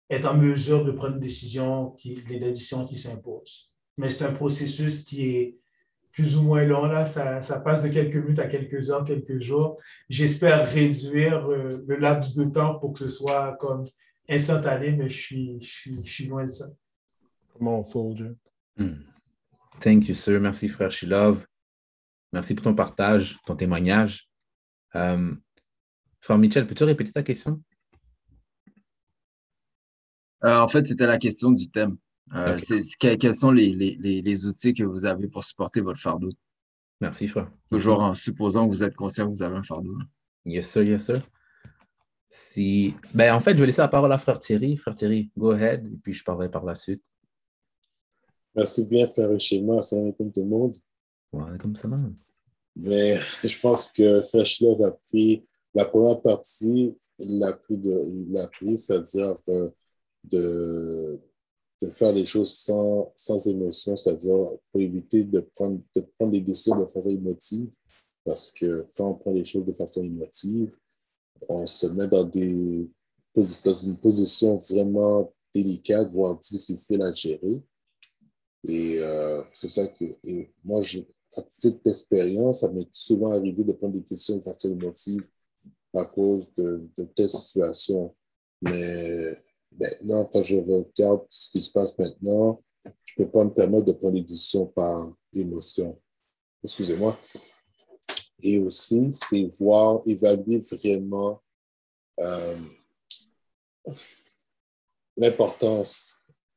[0.09, 3.71] être en mesure de prendre une décision, qui, les décisions qui s'imposent.
[3.99, 5.59] Mais c'est un processus qui est
[6.13, 9.41] plus ou moins long, là, ça, ça, passe de quelques minutes à quelques heures, quelques
[9.41, 9.79] jours.
[10.09, 13.87] J'espère réduire euh, le laps de temps pour que ce soit comme
[14.29, 16.67] instantané, mais je suis, je suis, je suis loin de ça.
[17.53, 18.33] Comment on soldier?
[18.77, 19.03] Hmm.
[19.81, 20.41] Thank you, sir.
[20.41, 21.47] Merci, frère Shilov.
[22.33, 24.29] Merci pour ton partage, ton témoignage.
[24.95, 25.35] Euh,
[26.21, 27.63] frère Mitchell, peux-tu répéter ta question?
[30.45, 31.97] Euh, en fait, c'était la question du thème.
[32.35, 32.59] Euh,
[32.99, 36.31] quels sont les, les, outils que vous avez pour supporter votre fardeau?
[37.01, 37.51] Merci, frère.
[37.69, 39.97] Toujours en supposant que vous êtes conscient que vous avez un fardeau.
[40.45, 41.29] Yes, sir, yes, sir.
[42.29, 42.95] Si...
[43.15, 44.77] Ben, en fait, je vais laisser la parole à frère Thierry.
[44.77, 47.03] Frère Thierry, go ahead, et puis je parlerai par la suite.
[48.55, 49.83] Merci bien, frère Schéma.
[49.83, 50.77] Salam comme tout le monde.
[51.33, 51.89] Ouais, comme ça.
[52.77, 58.47] Mais je pense que Fresh Love a pris la première partie, il l'a pris, de,
[58.53, 59.37] pris c'est-à-dire
[60.25, 61.21] de,
[61.81, 66.41] de faire les choses sans, sans émotion, c'est-à-dire pour éviter de prendre, de prendre des
[66.41, 67.71] décisions de façon émotive.
[68.25, 70.77] Parce que quand on prend les choses de façon émotive,
[71.49, 72.87] on se met dans, des,
[73.35, 77.63] dans une position vraiment délicate, voire difficile à gérer.
[78.69, 81.01] Et euh, c'est ça que et moi, je,
[81.37, 85.27] à titre d'expérience, ça m'est souvent arrivé de prendre des décisions de façon émotive
[85.95, 88.15] à cause de, de telles situations.
[88.61, 89.39] Mais
[89.79, 92.63] maintenant, quand je regarde ce qui se passe maintenant,
[93.05, 96.01] je ne peux pas me permettre de prendre des décisions par émotion.
[96.63, 97.19] Excusez-moi.
[98.43, 101.43] Et aussi, c'est voir, évaluer vraiment
[102.21, 102.59] euh,
[105.17, 106.15] l'importance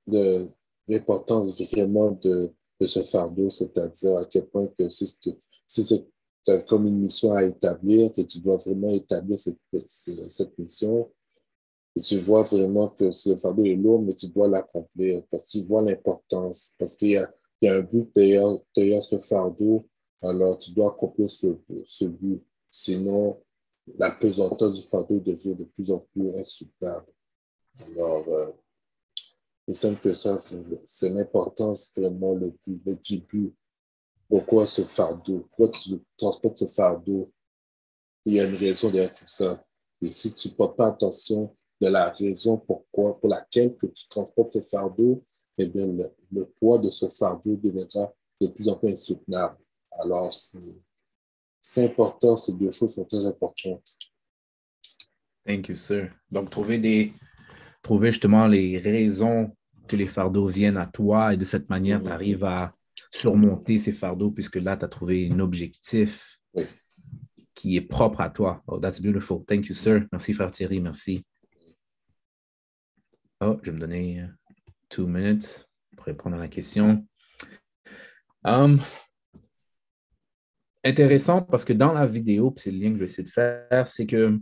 [0.08, 0.50] de
[0.88, 5.08] vraiment de, de ce fardeau, c'est-à-dire à quel point que si,
[5.68, 6.08] si c'est
[6.68, 9.60] comme une mission à établir, que tu dois vraiment établir cette,
[10.30, 11.10] cette mission,
[11.96, 15.52] et tu vois vraiment que le fardeau est lourd, mais tu dois l'accomplir parce que
[15.52, 17.20] tu vois l'importance, parce qu'il y
[17.62, 19.88] y a un but derrière, derrière ce fardeau,
[20.22, 21.48] alors tu dois accomplir ce,
[21.86, 22.44] ce but.
[22.70, 23.42] Sinon,
[23.98, 27.14] la pesanteur du fardeau devient de plus en plus insupportable.
[27.80, 28.52] Alors, euh,
[29.68, 30.42] il semble que ça,
[30.86, 33.54] c'est l'importance vraiment le, plus, le début.
[34.28, 35.48] Pourquoi ce fardeau?
[35.50, 37.32] Pourquoi tu transportes ce fardeau?
[38.26, 39.64] Il y a une raison derrière tout ça.
[40.02, 44.08] Et si tu ne portes pas attention de la raison pourquoi, pour laquelle que tu
[44.08, 45.24] transportes ce fardeau,
[45.58, 49.58] eh bien, le, poids de ce fardeau deviendra de plus en plus insoutenable.
[49.92, 50.34] Alors,
[51.62, 53.98] c'est important, ces deux choses sont très importantes.
[55.46, 56.12] Thank you, sir.
[56.32, 57.14] Donc, trouver des,
[57.82, 59.52] trouver justement les raisons
[59.88, 62.74] que les fardeaux viennent à toi et de cette manière, tu arrives à
[63.12, 66.40] surmonter ces fardeaux puisque là, tu as trouvé un objectif
[67.54, 68.64] qui est propre à toi.
[68.68, 69.44] Oh, that's beautiful.
[69.46, 70.06] Thank you, sir.
[70.12, 70.80] Merci, frère Thierry.
[70.80, 71.26] Merci.
[73.46, 74.28] Oh, je vais me donner euh,
[74.88, 77.06] two minutes pour répondre à la question.
[78.46, 78.80] Um,
[80.82, 83.88] intéressant parce que dans la vidéo, c'est le lien que je vais essayer de faire,
[83.88, 84.40] c'est que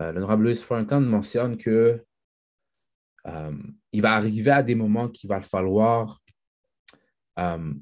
[0.00, 2.02] euh, l'honorable Louis Franklin mentionne que
[3.26, 3.52] euh,
[3.92, 6.22] il va arriver à des moments qu'il va falloir
[7.38, 7.74] euh,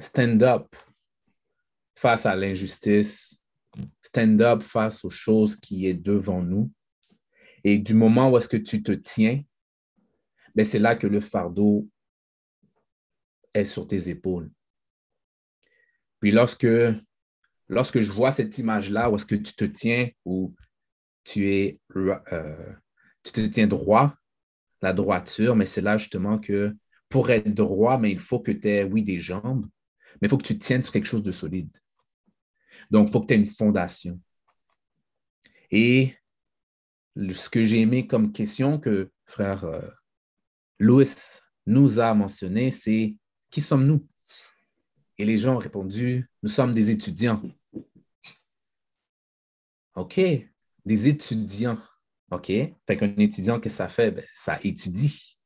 [0.00, 0.74] stand up
[1.94, 3.44] face à l'injustice,
[4.00, 6.72] stand up face aux choses qui est devant nous.
[7.64, 9.42] Et du moment où est-ce que tu te tiens,
[10.54, 11.88] ben c'est là que le fardeau
[13.54, 14.50] est sur tes épaules.
[16.20, 16.66] Puis lorsque,
[17.68, 20.54] lorsque je vois cette image-là, où est-ce que tu te tiens, où
[21.24, 22.72] tu es, euh,
[23.22, 24.14] tu te tiens droit,
[24.80, 26.76] la droiture, mais c'est là justement que
[27.08, 29.66] pour être droit, il faut que tu aies, oui, des jambes,
[30.20, 31.70] mais il faut que tu tiennes sur quelque chose de solide.
[32.90, 34.20] Donc, il faut que tu aies une fondation.
[35.70, 36.14] Et
[37.16, 39.80] ce que j'ai aimé comme question que frère euh,
[40.78, 41.08] Louis
[41.66, 43.16] nous a mentionné, c'est
[43.50, 44.06] qui sommes-nous?
[45.18, 47.42] Et les gens ont répondu, nous sommes des étudiants.
[49.94, 50.20] OK,
[50.84, 51.78] des étudiants.
[52.30, 52.46] OK?
[52.46, 54.10] Fait qu'un étudiant, qu'est-ce que ça fait?
[54.10, 55.38] Ben, ça étudie.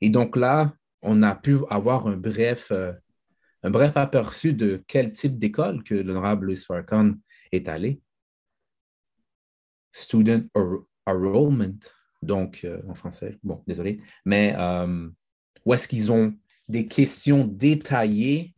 [0.00, 2.92] Et donc là, on a pu avoir un bref, euh,
[3.62, 7.14] un bref aperçu de quel type d'école que l'honorable Louis Farrakhan
[7.52, 8.00] est allé.
[9.96, 10.42] Student
[11.06, 11.80] enrollment,
[12.20, 15.08] donc euh, en français, bon, désolé, mais euh,
[15.64, 16.34] où est-ce qu'ils ont
[16.68, 18.54] des questions détaillées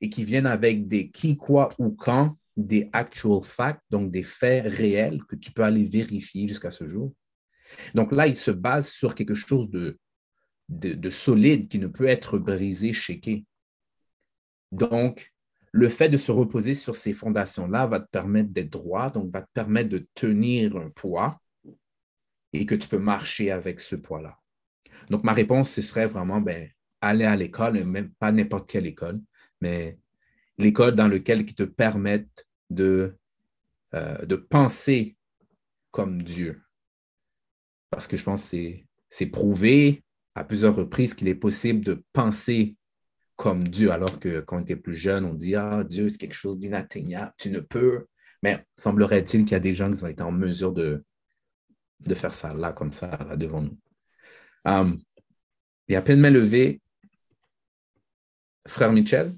[0.00, 4.66] et qui viennent avec des qui, quoi ou quand des actual facts, donc des faits
[4.66, 7.14] réels que tu peux aller vérifier jusqu'à ce jour?
[7.94, 9.96] Donc là, il se base sur quelque chose de,
[10.68, 13.46] de, solide qui ne peut être brisé, shaké.
[14.72, 15.32] Donc,
[15.72, 19.42] le fait de se reposer sur ces fondations-là va te permettre d'être droit, donc va
[19.42, 21.40] te permettre de tenir un poids
[22.52, 24.36] et que tu peux marcher avec ce poids-là.
[25.08, 26.68] Donc, ma réponse, ce serait vraiment ben,
[27.00, 29.20] aller à l'école, même pas n'importe quelle école,
[29.60, 29.98] mais
[30.58, 33.16] l'école dans laquelle qui te permettent de,
[33.94, 35.16] euh, de penser
[35.90, 36.62] comme Dieu.
[37.90, 38.76] Parce que je pense que
[39.08, 40.04] c'est prouvé
[40.34, 42.76] à plusieurs reprises qu'il est possible de penser
[43.40, 46.34] comme Dieu, alors que quand on était plus jeune, on dit Ah, Dieu, c'est quelque
[46.34, 48.06] chose d'inatteignable, tu ne peux.
[48.42, 51.02] Mais semblerait-il qu'il y a des gens qui ont été en mesure de,
[52.00, 53.78] de faire ça là, comme ça, là devant nous.
[54.66, 55.00] Um,
[55.88, 56.82] Il y a plein de mains levées.
[58.68, 59.34] Frère Michel?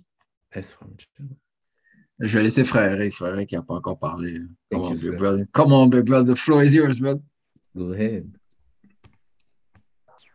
[0.51, 1.37] Est-ce frère Michel?
[2.19, 4.41] Je vais laisser frère Eric, frère Eric qui n'a pas encore parlé.
[4.73, 5.17] Come on, you, big frère.
[5.17, 5.47] brother.
[5.53, 6.35] Come on, big brother.
[6.35, 7.23] The floor is yours, brother.
[7.77, 8.29] Go ahead.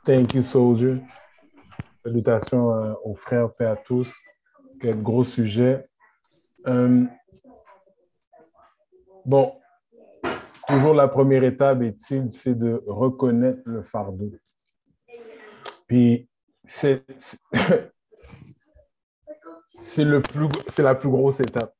[0.06, 1.02] Thank you, soldier.
[2.08, 4.10] Salutations euh, aux frères, paix à tous.
[4.80, 5.90] Quel gros sujet.
[6.66, 7.04] Euh,
[9.26, 9.54] bon,
[10.70, 14.32] toujours la première étape, est-il, c'est de reconnaître le fardeau.
[15.86, 16.30] Puis,
[16.66, 17.04] c'est
[19.98, 21.76] la plus grosse étape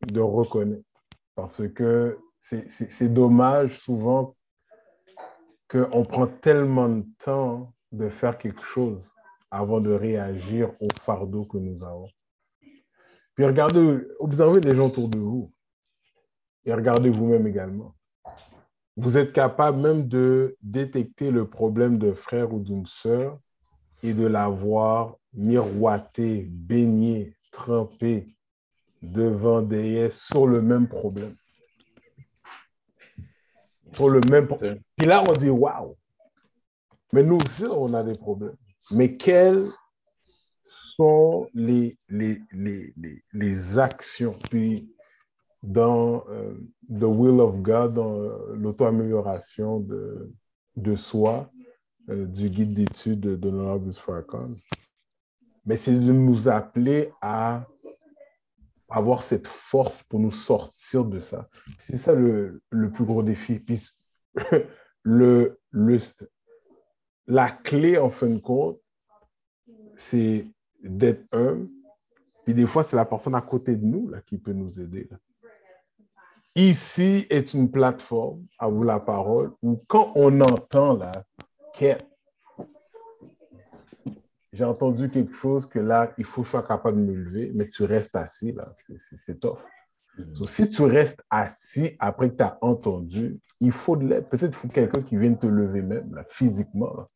[0.00, 0.84] de reconnaître.
[1.34, 4.36] Parce que c'est dommage souvent
[5.68, 9.02] qu'on prend tellement de temps de faire quelque chose
[9.50, 12.08] avant de réagir au fardeau que nous avons.
[13.34, 15.52] Puis regardez, observez les gens autour de vous
[16.64, 17.94] et regardez vous-même également.
[18.96, 23.38] Vous êtes capable même de détecter le problème d'un frère ou d'une sœur
[24.02, 28.34] et de l'avoir miroité, baigné, trempé
[29.02, 31.36] devant des sur le même problème.
[33.92, 34.80] Sur le même problème.
[34.96, 35.96] Puis là, on dit waouh.
[37.12, 38.56] Mais nous aussi, on a des problèmes.
[38.90, 39.70] Mais quelles
[40.96, 42.94] sont les, les, les,
[43.32, 44.38] les, actions?
[44.50, 44.92] Puis,
[45.62, 46.54] dans euh,
[46.88, 50.32] The Will of God, dans euh, l'auto-amélioration de,
[50.76, 51.50] de soi,
[52.08, 54.54] euh, du guide d'études de, de l'honorable Farrakhan,
[55.64, 57.66] mais c'est de nous appeler à
[58.88, 61.48] avoir cette force pour nous sortir de ça.
[61.78, 63.58] C'est ça le, le plus gros défi.
[63.58, 63.82] Puis,
[65.02, 65.98] le, le,
[67.26, 68.78] la clé, en fin de compte,
[69.96, 70.46] c'est
[70.82, 71.68] d'être humble.
[72.44, 75.08] Puis des fois, c'est la personne à côté de nous là, qui peut nous aider.
[75.10, 75.18] là.
[76.54, 81.24] Ici est une plateforme, à vous la parole, où quand on entend là,
[81.78, 81.96] que
[84.52, 87.52] j'ai entendu quelque chose que là, il faut que je sois capable de me lever,
[87.54, 88.72] mais tu restes assis là,
[89.18, 89.58] c'est- tough.
[90.32, 94.28] So, si tu restes assis après que tu as entendu, il faut de l'aide.
[94.30, 96.94] Peut-être qu'il faut quelqu'un qui vienne te lever même, là, physiquement.
[96.96, 97.08] là.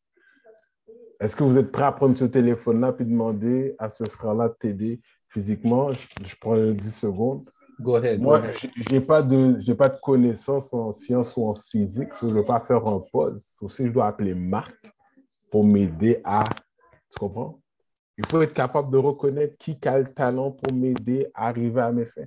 [1.21, 4.55] Est-ce que vous êtes prêt à prendre ce téléphone-là et demander à ce frère-là de
[4.59, 5.91] t'aider physiquement?
[5.91, 7.47] Je, je prends 10 secondes.
[7.79, 8.19] Go ahead.
[8.19, 8.41] Moi,
[8.75, 12.39] je n'ai pas, de- pas de connaissances en sciences ou en physique, so je ne
[12.39, 13.47] vais pas faire un pause.
[13.61, 14.75] Aussi, je dois appeler Marc
[15.51, 16.43] pour m'aider à.
[17.11, 17.59] Tu comprends?
[18.17, 21.91] Il faut être capable de reconnaître qui a le talent pour m'aider à arriver à
[21.91, 22.25] mes fins.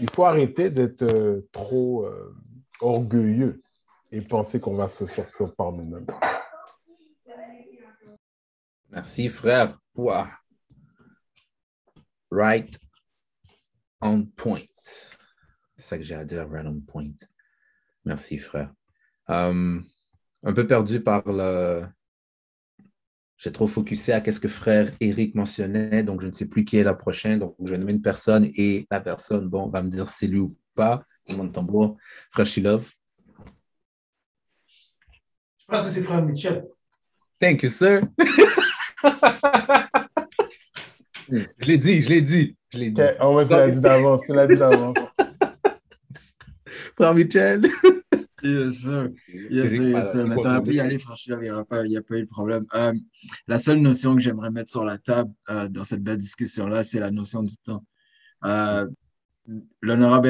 [0.00, 2.34] Il faut arrêter d'être euh, trop euh,
[2.80, 3.62] orgueilleux
[4.10, 6.06] et penser qu'on va se sortir par nous-mêmes.
[8.90, 9.78] Merci, frère.
[9.94, 10.30] Ouah.
[12.30, 12.78] Right
[14.00, 14.66] on point.
[14.82, 17.12] C'est ça que j'ai à dire, right on point.
[18.04, 18.72] Merci, frère.
[19.28, 19.84] Um,
[20.42, 21.86] un peu perdu par le.
[23.36, 26.76] J'ai trop focusé à qu'est-ce que frère Eric mentionnait, donc je ne sais plus qui
[26.76, 27.38] est la prochaine.
[27.38, 30.26] Donc, je vais nommer une personne et la personne, bon, va me dire si c'est
[30.26, 31.04] lui ou pas.
[31.36, 31.96] Monde tambour.
[32.30, 32.90] Frère Shilov.
[35.58, 36.64] Je pense que c'est frère Michel.
[37.38, 38.02] Thank you, sir.
[41.30, 42.56] je l'ai dit, je l'ai dit.
[42.72, 43.00] Je l'ai dit.
[43.20, 44.20] On va se l'a dit d'avance.
[44.26, 44.96] Tu l'as dit d'avance.
[46.96, 47.66] Frère Michel.
[48.42, 49.10] Yes, sir.
[49.50, 50.26] Yes, sir, yes, sir.
[50.26, 52.02] Mais quoi, t'aurais quoi, pu y aller, franchement, il n'y a, pas- il y a
[52.02, 52.64] pas eu de problème.
[52.74, 52.92] Euh,
[53.48, 57.00] la seule notion que j'aimerais mettre sur la table euh, dans cette belle discussion-là, c'est
[57.00, 57.84] la notion du temps.
[58.44, 58.86] Euh,
[59.80, 60.28] L'honorable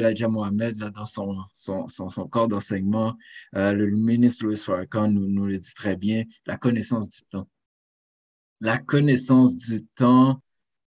[0.00, 3.14] Elijah Mohamed, là, dans son, son, son, son corps d'enseignement,
[3.56, 7.46] euh, le ministre Louis Farrakhan nous, nous le dit très bien, la connaissance du temps.
[8.62, 10.40] La connaissance du temps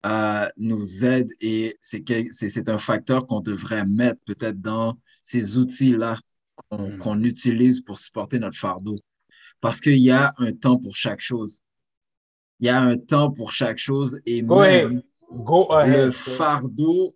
[0.06, 6.20] euh, nous aide et c'est un facteur qu'on devrait mettre peut-être dans ces outils-là
[6.70, 6.98] qu'on Mm.
[7.00, 8.98] qu'on utilise pour supporter notre fardeau.
[9.60, 11.62] Parce qu'il y a un temps pour chaque chose.
[12.60, 15.04] Il y a un temps pour chaque chose et Go même ahead.
[15.44, 16.06] Go ahead.
[16.06, 17.14] le fardeau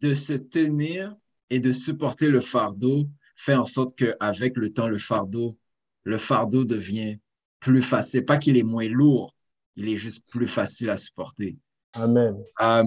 [0.00, 1.14] de se tenir
[1.50, 5.56] et de supporter le fardeau fait en sorte qu'avec le temps, le fardeau,
[6.02, 7.18] le fardeau devient
[7.64, 8.26] plus facile.
[8.26, 9.34] Pas qu'il est moins lourd,
[9.76, 11.56] il est juste plus facile à supporter.
[11.94, 12.36] Amen.
[12.60, 12.84] Euh,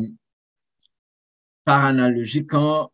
[1.65, 2.91] par analogie, quand,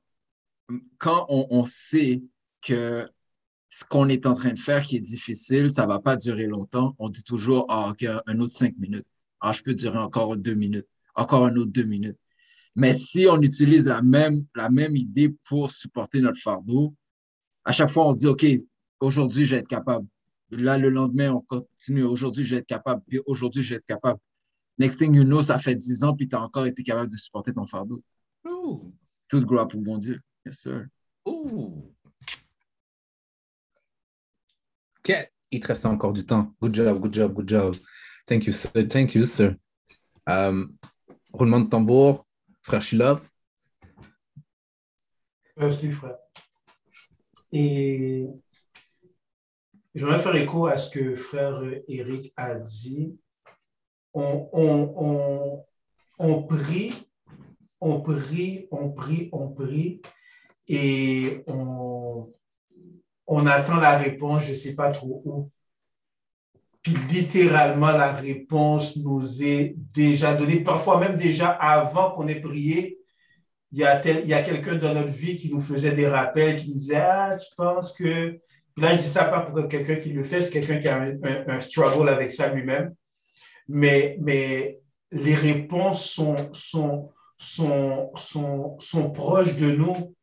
[0.97, 2.23] quand on, on sait
[2.61, 3.09] que
[3.69, 6.95] ce qu'on est en train de faire qui est difficile, ça va pas durer longtemps,
[6.99, 9.05] on dit toujours, ah, OK, un autre cinq minutes.
[9.41, 12.17] Ah, je peux durer encore deux minutes, encore un autre deux minutes.
[12.77, 16.95] Mais si on utilise la même, la même idée pour supporter notre fardeau,
[17.65, 18.45] à chaque fois, on se dit, OK,
[19.01, 20.07] aujourd'hui, je vais être capable.
[20.57, 22.03] Là, le lendemain, on continue.
[22.03, 23.01] Aujourd'hui, je vais être capable.
[23.07, 24.19] Puis aujourd'hui, je vais être capable.
[24.77, 27.17] Next thing you know, ça fait 10 ans, puis tu as encore été capable de
[27.17, 28.01] supporter ton fardeau.
[28.45, 28.93] Ouh,
[29.27, 30.19] Tout gloire pour bon Dieu.
[30.45, 30.85] Yes, sir.
[31.25, 31.93] ouh.
[35.03, 36.53] Que- Il te reste encore du temps.
[36.61, 37.75] Good job, good job, good job.
[38.25, 38.71] Thank you, sir.
[38.89, 39.55] Thank you, sir.
[40.29, 40.65] Euh,
[41.31, 42.25] roulement de tambour,
[42.63, 43.21] frère Shilov.
[45.57, 46.17] Merci, frère.
[47.51, 48.25] Et
[49.93, 53.17] j'aimerais faire écho à ce que frère Eric a dit.
[54.13, 55.65] On, on, on,
[56.19, 56.93] on prie,
[57.81, 60.01] on prie, on prie, on prie,
[60.67, 62.31] et on,
[63.27, 65.51] on attend la réponse, je ne sais pas trop où.
[66.81, 72.99] Puis littéralement, la réponse nous est déjà donnée, parfois même déjà avant qu'on ait prié.
[73.71, 76.57] Il y a, il y a quelqu'un dans notre vie qui nous faisait des rappels,
[76.57, 78.39] qui nous disait Ah, tu penses que.
[78.77, 81.13] Là, je dis ça pas pour quelqu'un qui le fait, c'est quelqu'un qui a un,
[81.47, 82.93] un, struggle avec ça lui-même.
[83.67, 84.79] Mais, mais
[85.11, 90.15] les réponses sont, sont, sont, sont, sont proches de nous.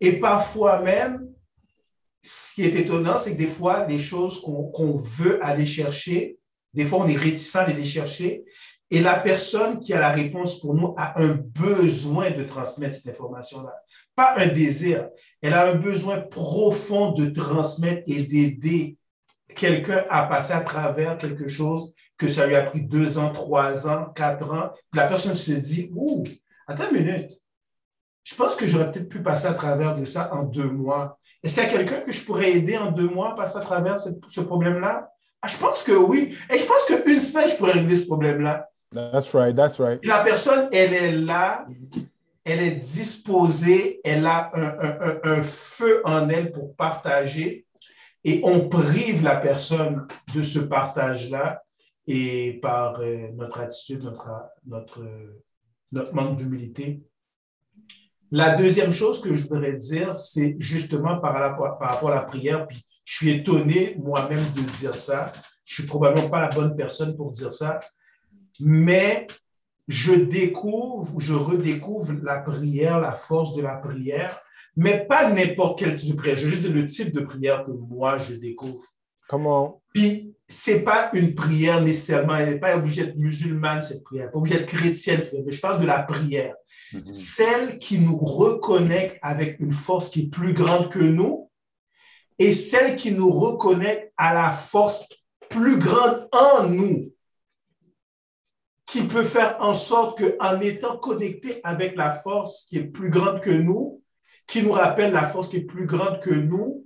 [0.00, 1.28] Et parfois même,
[2.22, 6.38] ce qui est étonnant, c'est que des fois, les choses qu'on veut aller chercher,
[6.74, 8.44] des fois, on est réticent d'aller chercher,
[8.90, 13.08] et la personne qui a la réponse pour nous a un besoin de transmettre cette
[13.08, 13.74] information-là.
[14.18, 15.10] Pas un désir,
[15.40, 18.96] elle a un besoin profond de transmettre et d'aider
[19.54, 23.86] quelqu'un à passer à travers quelque chose que ça lui a pris deux ans, trois
[23.86, 24.72] ans, quatre ans.
[24.92, 26.24] la personne se dit, ouh,
[26.66, 27.30] attends une minute,
[28.24, 31.20] je pense que j'aurais peut-être pu passer à travers de ça en deux mois.
[31.44, 33.60] Est-ce qu'il y a quelqu'un que je pourrais aider en deux mois à passer à
[33.60, 35.12] travers ce, problème-là?
[35.42, 36.36] Ah, je pense que oui.
[36.52, 38.68] Et je pense qu'une semaine, je pourrais régler ce problème-là.
[38.92, 40.04] That's right, that's right.
[40.04, 41.68] La personne, elle est là,
[42.48, 47.66] elle est disposée, elle a un, feu en elle pour partager.
[48.24, 51.62] Et on prive la personne de ce partage-là.
[52.06, 55.04] Et par euh, notre attitude, notre,
[55.92, 57.02] notre, manque d'humilité,
[58.30, 62.22] la deuxième chose que je voudrais dire, c'est justement par rapport, par rapport à la
[62.22, 65.34] prière, puis je suis étonné moi-même de dire ça.
[65.66, 67.78] Je suis probablement pas la bonne personne pour dire ça,
[68.58, 69.26] mais
[69.88, 74.40] je découvre, je redécouvre la prière, la force de la prière,
[74.76, 76.36] mais pas n'importe quel type de prière.
[76.36, 78.84] Je juste le type de prière que moi je découvre.
[79.28, 79.82] Comment?
[79.94, 84.38] Puis, c'est pas une prière nécessairement, elle n'est pas obligée d'être musulmane, cette prière, pas
[84.38, 86.54] obligée d'être chrétienne, mais je parle de la prière.
[86.92, 87.06] Mhm.
[87.06, 91.50] Celle qui nous reconnecte avec une force qui est plus grande que nous
[92.38, 95.08] et celle qui nous reconnecte à la force
[95.50, 97.12] plus grande en nous,
[98.88, 103.40] qui peut faire en sorte qu'en étant connecté avec la force qui est plus grande
[103.40, 104.02] que nous,
[104.46, 106.84] qui nous rappelle la force qui est plus grande que nous,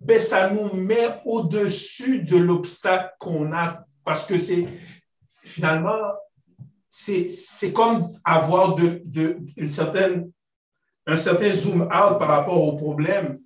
[0.00, 4.66] ben, ça nous met au-dessus de l'obstacle qu'on a parce que c'est
[5.42, 6.02] finalement
[6.90, 10.30] c'est comme avoir de, de, une certaine,
[11.06, 13.40] un certain zoom out par rapport au problème.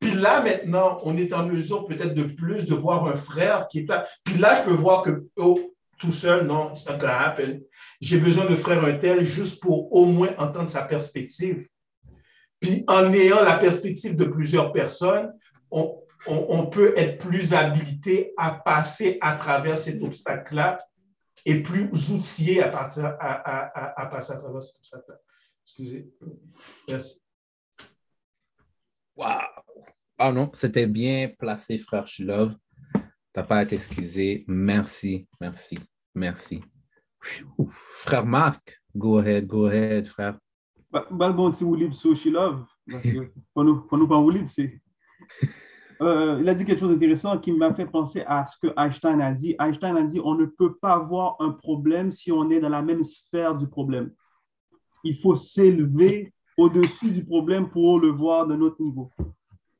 [0.00, 3.80] Puis là, maintenant, on est en mesure peut-être de plus de voir un frère qui
[3.80, 4.06] est là.
[4.24, 7.36] Puis là, je peux voir que oh, tout seul, non, c'est un cas
[8.00, 11.66] J'ai besoin de frère un tel juste pour au moins entendre sa perspective.
[12.60, 15.32] Puis en ayant la perspective de plusieurs personnes,
[15.70, 20.78] on, peut être plus habilité à passer à travers cet obstacle-là
[21.44, 25.18] et plus outillé à, partir, à, passer à travers ce obstacle-là.
[25.64, 26.10] Excusez.
[26.88, 27.20] Merci.
[29.16, 29.26] Wow!
[30.18, 32.54] Ah non, c'était bien placé, frère Shilov.
[33.42, 34.44] Pas à t'excuser.
[34.48, 35.78] Merci, merci,
[36.14, 36.64] merci.
[37.68, 40.38] Frère Marc, go ahead, go ahead, frère.
[40.90, 44.80] Bon, parce que pour nous, pour nous pas c'est.
[46.00, 49.20] Euh, il a dit quelque chose d'intéressant qui m'a fait penser à ce que Einstein
[49.20, 49.54] a dit.
[49.58, 52.82] Einstein a dit on ne peut pas voir un problème si on est dans la
[52.82, 54.12] même sphère du problème.
[55.04, 59.10] Il faut s'élever au-dessus du problème pour le voir de notre niveau.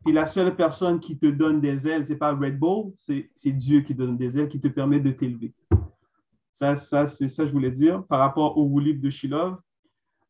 [0.07, 3.53] Et la seule personne qui te donne des ailes, ce n'est pas Red Bull, c'est
[3.53, 5.53] Dieu qui donne des ailes, qui te permet de t'élever.
[6.53, 9.59] Ça, ça c'est ça que je voulais dire par rapport au livre de Shilov.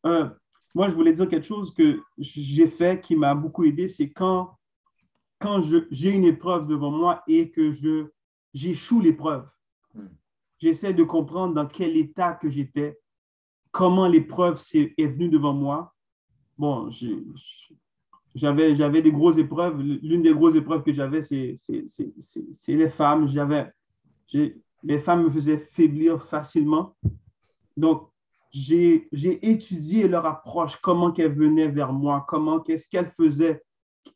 [0.05, 0.27] Euh,
[0.73, 4.57] moi, je voulais dire quelque chose que j'ai fait qui m'a beaucoup aidé, c'est quand
[5.39, 5.61] quand
[5.91, 8.07] j'ai une épreuve devant moi et que je
[8.53, 9.47] j'échoue l'épreuve,
[10.57, 12.99] j'essaie de comprendre dans quel état que j'étais,
[13.71, 15.93] comment l'épreuve est venue devant moi.
[16.57, 16.89] Bon,
[18.37, 19.81] j'avais, j'avais des grosses épreuves.
[19.81, 23.27] L'une des grosses épreuves que j'avais, c'est, c'est, les femmes.
[23.27, 23.71] J'avais,
[24.31, 26.95] les femmes me faisaient faiblir facilement.
[27.75, 28.09] Donc,
[28.51, 33.61] j'ai, j'ai étudié leur approche, comment qu'elles venaient vers moi, comment, qu'est-ce qu'elles faisaient,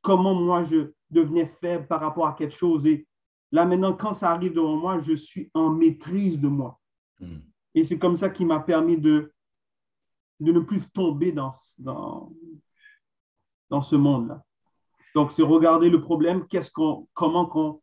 [0.02, 2.86] comment moi je, devenais faible par rapport à quelque chose.
[2.86, 3.06] Et
[3.52, 6.80] là, maintenant, quand ça arrive devant moi, je suis en maîtrise de moi.
[7.20, 7.40] Hmm.
[7.76, 9.34] Et c'est comme ça qui m'a permis de,
[10.40, 12.32] de ne plus tomber dans, dans,
[13.72, 14.44] dans ce monde-là.
[15.16, 17.82] Donc, c'est regarder le problème, qu'est-ce qu'on, comment qu'on,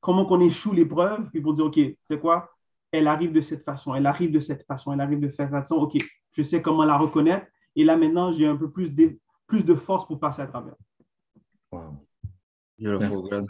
[0.00, 2.50] comment qu'on échoue l'épreuve, puis pour dire, OK, tu sais quoi,
[2.92, 5.74] elle arrive de cette façon, elle arrive de cette façon, elle arrive de cette façon,
[5.74, 5.96] OK,
[6.32, 9.74] je sais comment la reconnaître, et là maintenant, j'ai un peu plus de, plus de
[9.74, 10.76] force pour passer à travers.
[11.72, 11.96] Wow.
[12.78, 13.46] Beautiful, God.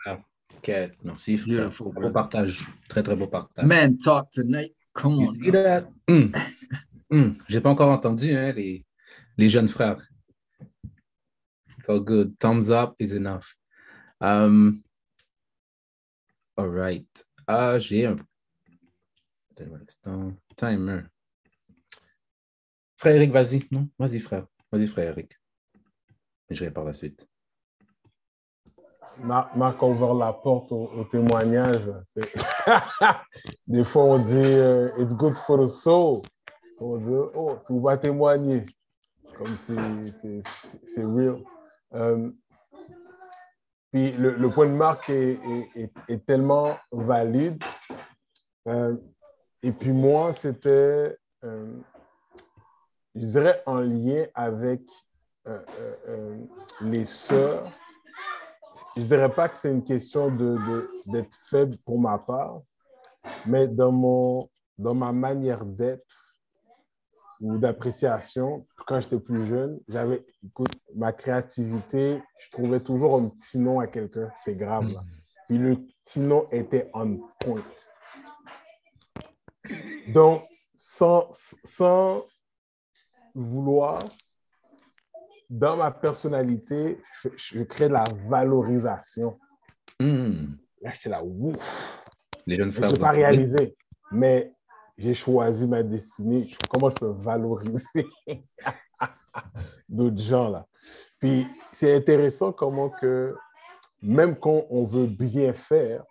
[0.56, 0.72] Ok,
[1.04, 1.36] merci.
[1.36, 1.64] frère.
[1.64, 2.66] Beautiful, Beau partage.
[2.88, 3.66] Très, très beau partage.
[3.66, 4.72] Man, talk tonight.
[4.92, 5.34] Come You on.
[5.34, 5.88] see that?
[6.08, 6.32] Hmm.
[7.10, 7.32] Hmm.
[7.48, 8.84] J'ai pas encore entendu hein, les,
[9.36, 10.00] les jeunes frères.
[11.87, 12.34] It's all good.
[12.41, 13.55] Thumbs up is enough.
[14.20, 14.82] Um,
[16.59, 17.07] all right.
[17.47, 18.18] Ah, j'ai un.
[20.57, 21.09] Timer.
[22.99, 23.68] Frère Eric, vas-y.
[23.70, 24.49] Non, vas-y, frère.
[24.72, 25.39] Vas-y, frère Eric.
[26.51, 27.24] Je vais par la suite.
[29.18, 31.89] Mar- Marc a ouvert la porte au, témoignage.
[33.68, 36.22] Des fois, on dit euh, It's good for the soul.
[36.80, 38.66] On dit Oh, tu vas témoigner.
[39.39, 41.45] Comme c'est real.
[41.95, 42.30] Euh,
[43.93, 47.62] puis le, point de Marc est, tellement valide.
[48.68, 48.97] Euh,
[49.62, 51.78] et puis moi, c'était, euh,
[53.14, 54.82] je dirais, en lien avec
[56.80, 57.72] les sœurs
[58.97, 62.61] je dirais pas que c'est une question de, de- d'être faible pour ma part,
[63.45, 66.25] mais dans, mon, dans ma manière d'être
[67.41, 73.59] ou d'appréciation, quand j'étais plus jeune, j'avais, écoute, ma créativité, je trouvais toujours un petit
[73.59, 74.89] nom à quelqu'un, c'était grave.
[74.93, 75.05] là.
[75.49, 77.62] Puis le petit nom était on point.
[80.09, 80.43] Donc,
[80.76, 81.28] sans,
[81.64, 82.24] sans
[83.34, 83.99] vouloir,
[85.51, 89.39] dans ma personnalité, je, je crée de la valorisation.
[90.01, 90.55] Hmm.
[90.82, 91.57] Là, j'étais là, ouf,
[92.47, 93.76] Les jeunes je ne pas réaliser.
[94.12, 94.53] Mais
[94.99, 96.51] j'ai choisi ma destinée.
[96.70, 97.84] Comment je peux valoriser
[99.88, 100.66] d'autres gens là?
[101.18, 103.34] Puis c'est intéressant comment que
[104.03, 106.05] même quand on veut bien faire,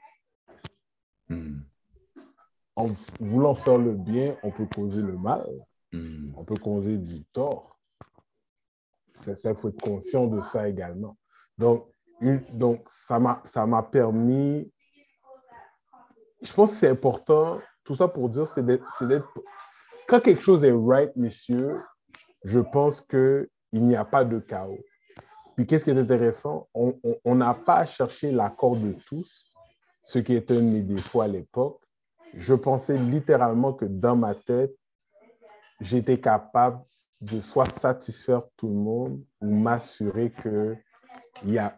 [1.27, 1.61] Hmm.
[2.75, 5.49] en voulant faire le bien, on peut causer le mal,
[5.91, 6.31] Hmm.
[6.37, 7.79] on peut causer du tort.
[9.15, 11.17] Ça, il faut être conscient de ça également.
[11.57, 11.87] Donc,
[12.21, 13.17] une- donc ça
[13.65, 14.71] m'a permis.
[16.43, 18.65] Je pense que c'est important, tout ça pour dire, c'est
[19.07, 19.29] d'être.
[20.07, 21.81] Quand quelque chose est right, monsieur,
[22.43, 24.83] je pense qu'il n'y a pas de chaos.
[25.55, 26.67] Puis qu'est-ce qui est intéressant?
[26.73, 29.51] On- n'a pas à chercher l'accord de tous,
[30.03, 31.79] ce qui est un de mes défauts à l'époque.
[32.33, 34.75] Je pensais littéralement que dans ma tête,
[35.79, 36.81] j'étais capable
[37.21, 40.77] de soit satisfaire tout le monde ou m'assurer qu'il
[41.45, 41.77] y a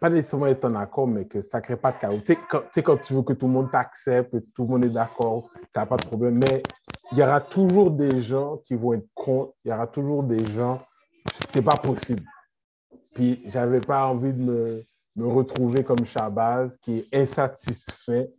[0.00, 2.18] pas nécessairement être en accord, mais que ça ne crée pas de chaos.
[2.18, 4.62] Tu sais, quand, tu sais, quand tu veux que tout le monde t'accepte, que tout
[4.62, 6.38] le monde est d'accord, tu n'as pas de problème.
[6.38, 6.62] Mais
[7.12, 10.44] il y aura toujours des gens qui vont être contre, il y aura toujours des
[10.46, 10.82] gens,
[11.50, 12.22] c'est pas possible.
[13.14, 14.82] Puis, j'avais pas envie de me,
[15.16, 18.30] me retrouver comme Shabazz, qui est insatisfait.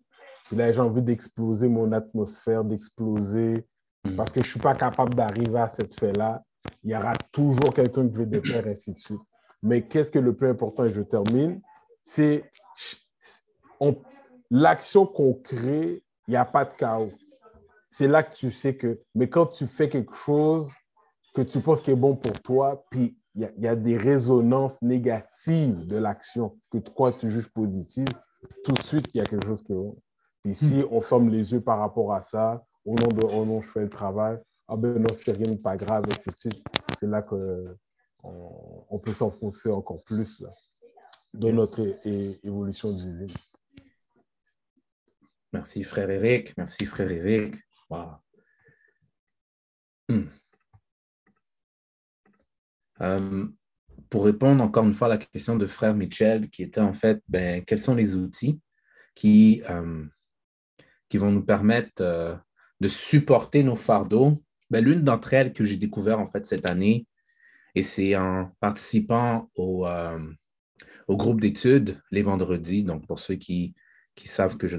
[0.46, 3.66] Puis là, j'ai envie d'exploser mon atmosphère, d'exploser,
[4.16, 6.44] parce que je ne suis pas capable d'arriver à cette fait-là.
[6.84, 9.20] Il y aura toujours quelqu'un qui veut défaire, ainsi de suite.
[9.64, 11.62] Mais qu'est-ce que le plus important, et je termine,
[12.04, 12.52] c'est
[13.80, 13.98] on-
[14.50, 17.12] l'action qu'on crée, il n'y a pas de chaos.
[17.92, 20.70] C'est là que tu sais que, mais quand tu fais quelque chose
[21.34, 23.76] que tu penses qui est bon pour toi, puis il y a, il y a
[23.76, 28.08] des résonances négatives de l'action que toi tu juges positive,
[28.64, 29.98] tout de suite, il y a quelque chose qui est bon.
[30.44, 33.62] Puis si on ferme les yeux par rapport à ça, au nom de oh non,
[33.62, 34.38] je fais le travail,
[34.68, 36.30] ah ben non, c'est rien pas grave, et.
[37.00, 37.76] C'est là qu'on
[38.24, 40.44] on peut s'enfoncer encore plus
[41.34, 42.00] dans notre
[42.44, 43.34] évolution divine.
[45.54, 46.56] Merci, frère Eric.
[46.58, 47.56] Merci, frère Eric.
[47.90, 48.18] Wow.
[50.10, 50.28] Hmm.
[53.02, 53.48] Euh,
[54.10, 57.22] pour répondre encore une fois à la question de frère Michel, qui était en fait,
[57.28, 58.62] ben, quels sont les outils
[59.16, 60.06] qui, euh,
[61.10, 62.36] qui vont nous permettre euh,
[62.80, 64.44] de supporter nos fardeaux?
[64.70, 67.06] Ben, L'une d'entre elles que j'ai découvert en fait cette année,
[67.76, 70.20] et c'est en participant au, euh,
[71.10, 72.84] groupe d'études les vendredis.
[72.84, 73.76] Donc, pour ceux qui,
[74.26, 74.78] savent que je,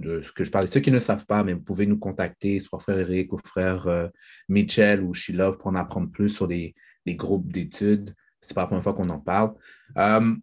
[0.00, 2.58] de ce que je parle, ceux qui ne savent pas, mais vous pouvez nous contacter,
[2.58, 4.08] soit frère Eric ou frère euh,
[4.48, 6.74] Mitchell ou Shilov pour en apprendre plus sur les,
[7.06, 8.14] groupes d'études.
[8.40, 9.54] C'est pas la première fois qu'on en parle.
[9.96, 10.34] Euh,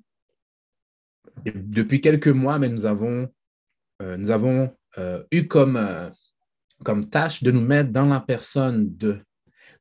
[1.46, 3.32] depuis quelques mois, mais nous avons,
[4.02, 4.74] euh, nous avons
[5.32, 6.12] eu comme,
[6.84, 9.22] comme tâche de nous mettre dans la personne de.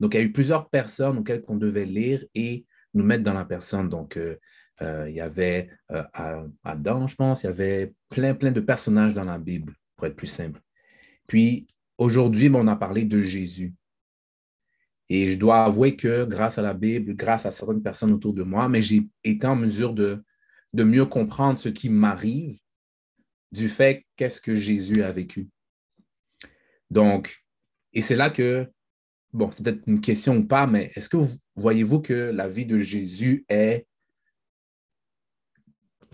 [0.00, 3.34] Donc, il y a eu plusieurs personnes auxquelles on devait lire et nous mettre dans
[3.34, 3.88] la personne.
[3.88, 4.36] Donc, euh,
[4.82, 9.14] euh, il y avait euh, Adam, je pense, il y avait plein, plein de personnages
[9.14, 10.60] dans la Bible, pour être plus simple.
[11.26, 11.66] Puis,
[11.98, 13.74] aujourd'hui, ben, on a parlé de Jésus.
[15.08, 18.42] Et je dois avouer que grâce à la Bible, grâce à certaines personnes autour de
[18.42, 20.22] moi, mais j'ai été en mesure de,
[20.72, 22.58] de mieux comprendre ce qui m'arrive
[23.52, 25.48] du fait qu'est-ce que Jésus a vécu.
[26.90, 27.44] Donc,
[27.92, 28.68] et c'est là que,
[29.36, 32.66] bon, c'est peut-être une question ou pas, mais est-ce que vous voyez-vous que la vie
[32.66, 33.86] de Jésus est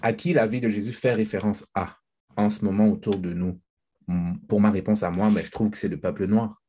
[0.02, 1.96] à qui la vie de Jésus fait référence à
[2.36, 3.60] en ce moment autour de nous?
[4.48, 6.60] Pour ma réponse à moi, mais je trouve que c'est le peuple noir.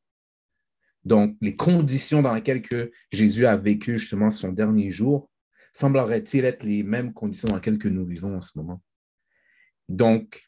[1.04, 5.30] Donc, les conditions dans lesquelles que Jésus a vécu justement son dernier jour
[5.74, 8.82] semblerait-il être les mêmes conditions dans lesquelles que nous vivons en ce moment?
[9.90, 10.44] Donc,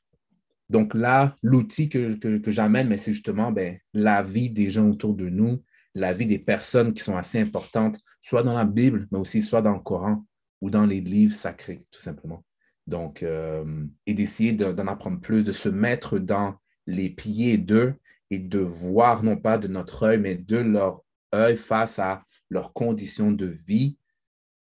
[0.69, 5.27] donc là, l'outil que, que, j'amène, c'est justement ben, la vie des gens autour de
[5.27, 5.63] nous,
[5.95, 9.61] la vie des personnes qui sont assez importantes, soit dans la Bible, mais aussi soit
[9.61, 10.25] dans le Coran
[10.61, 12.43] ou dans les livres sacrés, tout simplement.
[12.85, 17.95] Donc, euh, et d'essayer d'en apprendre plus, de se mettre dans les pieds d'eux
[18.29, 21.01] et de voir non pas de notre œil, mais de leur
[21.33, 23.97] œil face à leurs conditions de vie,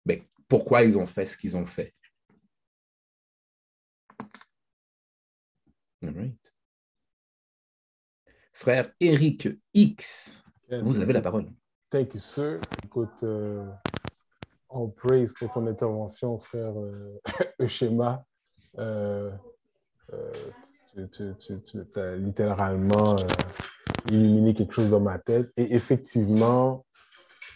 [0.06, 1.94] ben, pourquoi ils ont fait ce qu'ils ont fait.
[8.54, 10.41] Frère Eric X,
[10.80, 11.46] vous avez la parole.
[11.90, 12.60] Thank you, sir.
[12.86, 13.66] Écoute, euh,
[14.70, 17.20] on praise pour ton intervention, frère euh,
[17.68, 18.24] Schéma.
[18.78, 19.32] Euh,
[21.12, 21.24] tu,
[21.96, 23.18] as littéralement
[24.10, 25.52] illuminé quelque chose dans ma tête.
[25.58, 26.86] Et effectivement,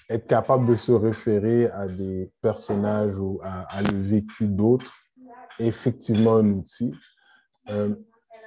[0.10, 4.94] être capable de se référer à des personnages ou à, à le vécu d'autres
[5.60, 6.94] est effectivement un outil.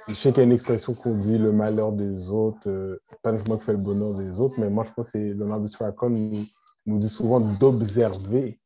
[0.09, 3.31] Je sais qu'il y a une expression qu'on dit le malheur des autres, euh, pas
[3.31, 6.09] nécessairement qui fait le bonheur des autres, mais moi je pense que c'est Leonardo Stracon
[6.09, 6.45] nous,
[6.87, 8.59] nous dit souvent d'observer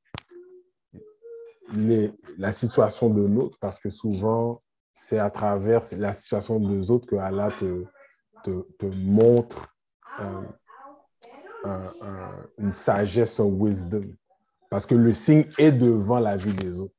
[2.37, 4.61] la situation de l'autre parce que souvent
[5.01, 7.83] c'est à travers la situation des autres que Allah te,
[8.79, 9.61] te, montre
[10.21, 10.41] euh,
[12.57, 14.13] une sagesse, un wisdom.
[14.69, 16.95] Parce que le signe est devant la vie des autres.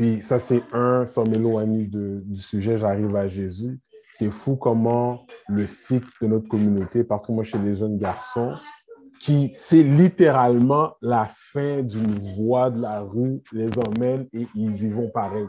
[0.00, 3.78] Puis ça, c'est un, sans m'éloigner du sujet, j'arrive à Jésus.
[4.14, 7.98] C'est fou comment le cycle de notre communauté, parce que moi, je suis des jeunes
[7.98, 8.54] garçons,
[9.20, 14.88] qui, c'est littéralement la fin d'une voie de la rue, les emmène et ils y
[14.88, 15.48] vont pareil.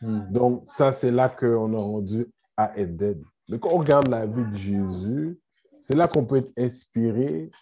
[0.00, 0.22] Hmm.
[0.32, 2.26] Donc, ça, c'est là qu'on a rendu
[2.56, 3.22] à Eden.
[3.48, 5.38] Mais quand on regarde la vie de Jésus,
[5.84, 7.52] c'est là qu'on peut être inspiré,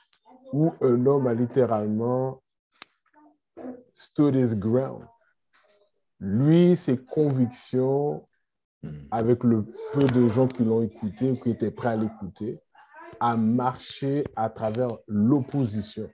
[0.54, 2.40] où un homme a littéralement
[3.92, 5.02] stood his ground
[6.20, 8.26] lui, ses convictions,
[8.82, 8.88] hmm.
[9.10, 12.60] avec le peu de gens qui l'ont écouté ou qui étaient prêts à l'écouter,
[13.18, 16.08] a marché à travers l'opposition.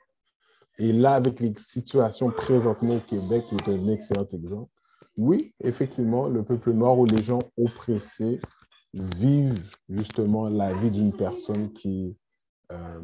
[0.79, 4.71] Et là, avec les situations présentement au Québec, c'est un excellent exemple.
[5.17, 8.41] Oui, effectivement, le peuple noir ou les gens oppressés
[8.93, 12.17] vivent justement la vie d'une personne qui
[12.73, 13.01] euh,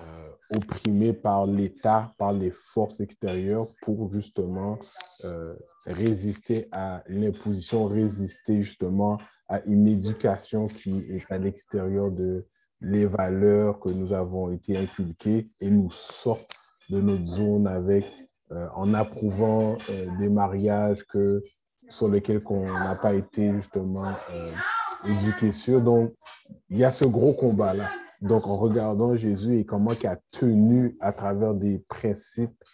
[0.00, 4.78] euh, opprimés par l'État, par les forces extérieures pour justement
[5.24, 5.54] euh,
[5.86, 9.18] résister à l'imposition, résister justement
[9.48, 12.46] à une éducation qui est à l'extérieur de
[12.80, 16.50] les valeurs que nous avons été inculquées et nous sortent
[16.88, 18.06] de notre zone avec,
[18.50, 19.76] euh, en approuvant
[20.18, 21.44] des mariages que,
[21.90, 24.14] sur lesquels on n'a pas été justement
[25.04, 25.80] éduqués sur.
[25.80, 26.14] Donc,
[26.70, 27.90] il y a ce gros combat-là.
[28.22, 32.64] Donc, en regardant Jésus et comment il a tenu à travers des principes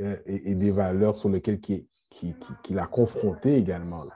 [0.00, 1.60] euh, et, des valeurs sur lesquelles
[2.22, 4.06] il, a confronté également.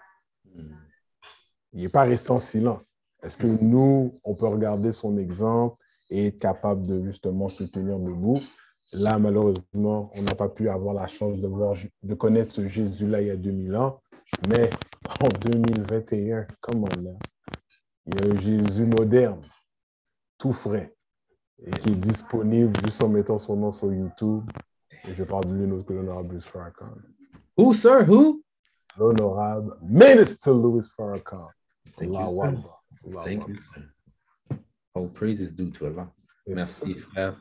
[1.74, 2.86] Il n'est pas resté en silence.
[3.22, 5.76] Est-ce que nous, on peut regarder son exemple
[6.09, 8.41] et être capable de justement se tenir debout?
[8.95, 13.20] Là, malheureusement, on n'a pas pu avoir la chance de, voir, de connaître ce Jésus-là
[13.20, 14.01] il y a 2000 ans,
[14.49, 14.70] mais
[15.20, 17.11] en 2021, comment là?
[18.07, 19.43] Il y a un Jésus moderne
[20.39, 20.95] tout frais
[21.66, 24.49] et qui est disponible juste en mettant son nom sur YouTube.
[25.05, 26.95] Et je parle de l'une que l'honorable Louis Farrakhan.
[27.57, 28.09] Who, sir?
[28.09, 28.43] Who?
[28.97, 31.49] L'honorable Minister Louis Farrakhan.
[31.97, 33.22] Thank you, sir.
[33.24, 33.82] Thank you, sir.
[34.95, 36.12] All praise is due to Allah.
[36.47, 37.36] Merci, frère.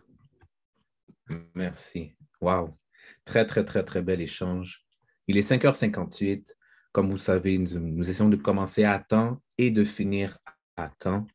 [1.55, 2.15] Merci.
[2.41, 2.77] Wow.
[3.25, 4.85] Très, très, très, très bel échange.
[5.27, 6.53] Il est 5h58.
[6.91, 10.37] Comme vous savez, nous, nous essayons de commencer à temps et de finir
[10.75, 11.27] à temps.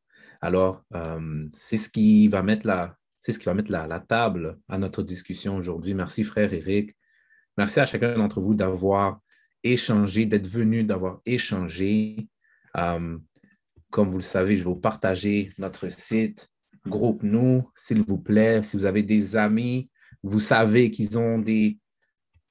[0.43, 2.99] Alors, euh, c'est ce qui va mettre, la,
[4.01, 5.95] table à notre discussion aujourd'hui.
[5.95, 6.97] Merci, frère Eric.
[7.57, 9.21] Merci à chacun d'entre vous d'avoir
[9.63, 12.27] échangé, d'être venu, d'avoir échangé.
[12.77, 13.17] Euh,
[13.91, 16.51] comme vous le savez, je vais vous partager notre site.
[16.89, 18.65] Groupe-nous, s'il vous plaît.
[18.65, 19.89] Si vous avez des amis,
[20.25, 21.79] vous savez qu'ils ont des,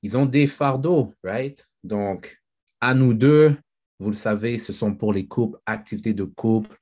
[0.01, 1.61] ils ont des fardeaux, right?
[1.83, 2.41] Donc,
[2.79, 3.57] à nous deux,
[3.99, 6.77] vous le savez, ce sont pour les couples, activités de couple,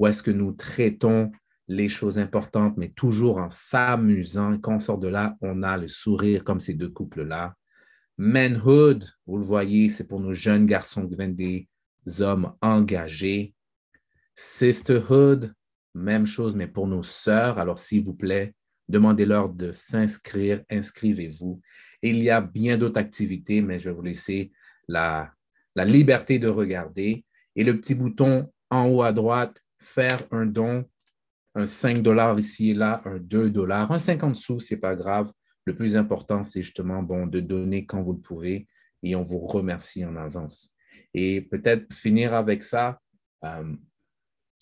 [0.00, 1.30] où est-ce que nous traitons
[1.68, 4.58] les choses importantes, mais toujours en s'amusant.
[4.58, 7.54] Quand on sort de là, on a le sourire comme ces deux couples-là.
[8.16, 11.68] Manhood, vous le voyez, c'est pour nos jeunes garçons qui deviennent des
[12.20, 13.54] hommes engagés.
[14.34, 15.52] Sisterhood,
[15.94, 17.58] même chose, mais pour nos sœurs.
[17.58, 18.54] Alors, s'il vous plaît,
[18.88, 21.60] demandez-leur de s'inscrire, inscrivez-vous.
[22.00, 24.50] Il y a bien d'autres activités, mais je vais vous laisser
[24.88, 25.30] la,
[25.76, 27.26] la liberté de regarder.
[27.54, 30.84] Et le petit bouton en haut à droite, faire un don,
[31.54, 34.94] un 5 dollars ici et là, un 2 dollars, un 50 sous, ce n'est pas
[34.94, 35.32] grave.
[35.64, 38.68] Le plus important, c'est justement bon, de donner quand vous le pouvez
[39.02, 40.70] et on vous remercie en avance.
[41.14, 43.00] Et peut-être finir avec ça,
[43.44, 43.74] euh,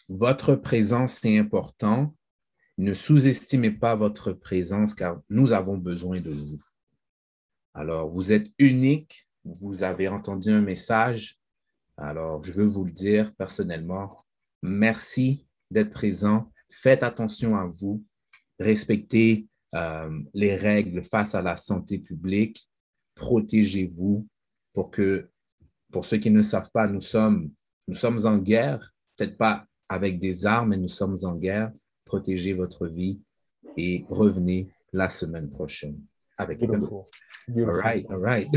[0.08, 2.14] votre présence est important.
[2.78, 6.62] Ne sous-estimez pas votre présence car nous avons besoin de vous.
[7.74, 11.38] Alors, vous êtes unique, vous avez entendu un message.
[11.96, 14.17] Alors, je veux vous le dire personnellement.
[14.62, 16.50] Merci d'être présent.
[16.70, 18.04] Faites attention à vous.
[18.58, 22.68] Respectez euh, les règles face à la santé publique.
[23.14, 24.26] Protégez-vous
[24.72, 25.28] pour que,
[25.92, 27.50] pour ceux qui ne savent pas, nous sommes,
[27.86, 31.72] nous sommes en guerre, peut-être pas avec des armes, mais nous sommes en guerre.
[32.04, 33.20] Protégez votre vie
[33.76, 36.00] et revenez la semaine prochaine
[36.36, 36.60] avec.
[36.60, 37.04] Beautiful.
[37.56, 38.48] All right, all right.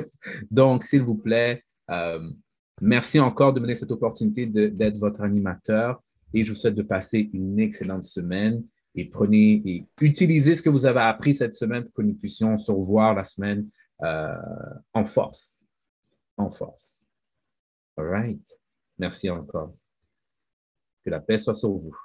[0.50, 2.30] Donc, s'il vous plaît, euh,
[2.80, 6.02] merci encore de me donner cette opportunité d'être votre animateur
[6.32, 8.64] et je vous souhaite de passer une excellente semaine
[8.94, 12.56] et prenez et utilisez ce que vous avez appris cette semaine pour que nous puissions
[12.58, 13.68] se revoir la semaine
[14.02, 14.34] euh,
[14.92, 15.66] en force.
[16.36, 17.08] En force.
[17.96, 18.60] All right.
[18.98, 19.74] Merci encore.
[21.04, 21.96] Que la paix soit sur vous.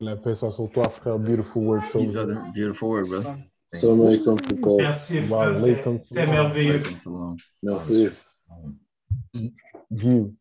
[0.00, 1.18] La paix soit sur toi, frère.
[1.18, 2.12] Beautiful soldier.
[2.12, 2.42] brother.
[2.54, 3.36] Beautiful work, brother.
[3.72, 4.76] Salam alaikum, people.
[4.76, 5.58] Merci, frère.
[6.04, 6.82] C'était merveilleux.
[7.62, 8.08] Merci.
[9.34, 10.36] View.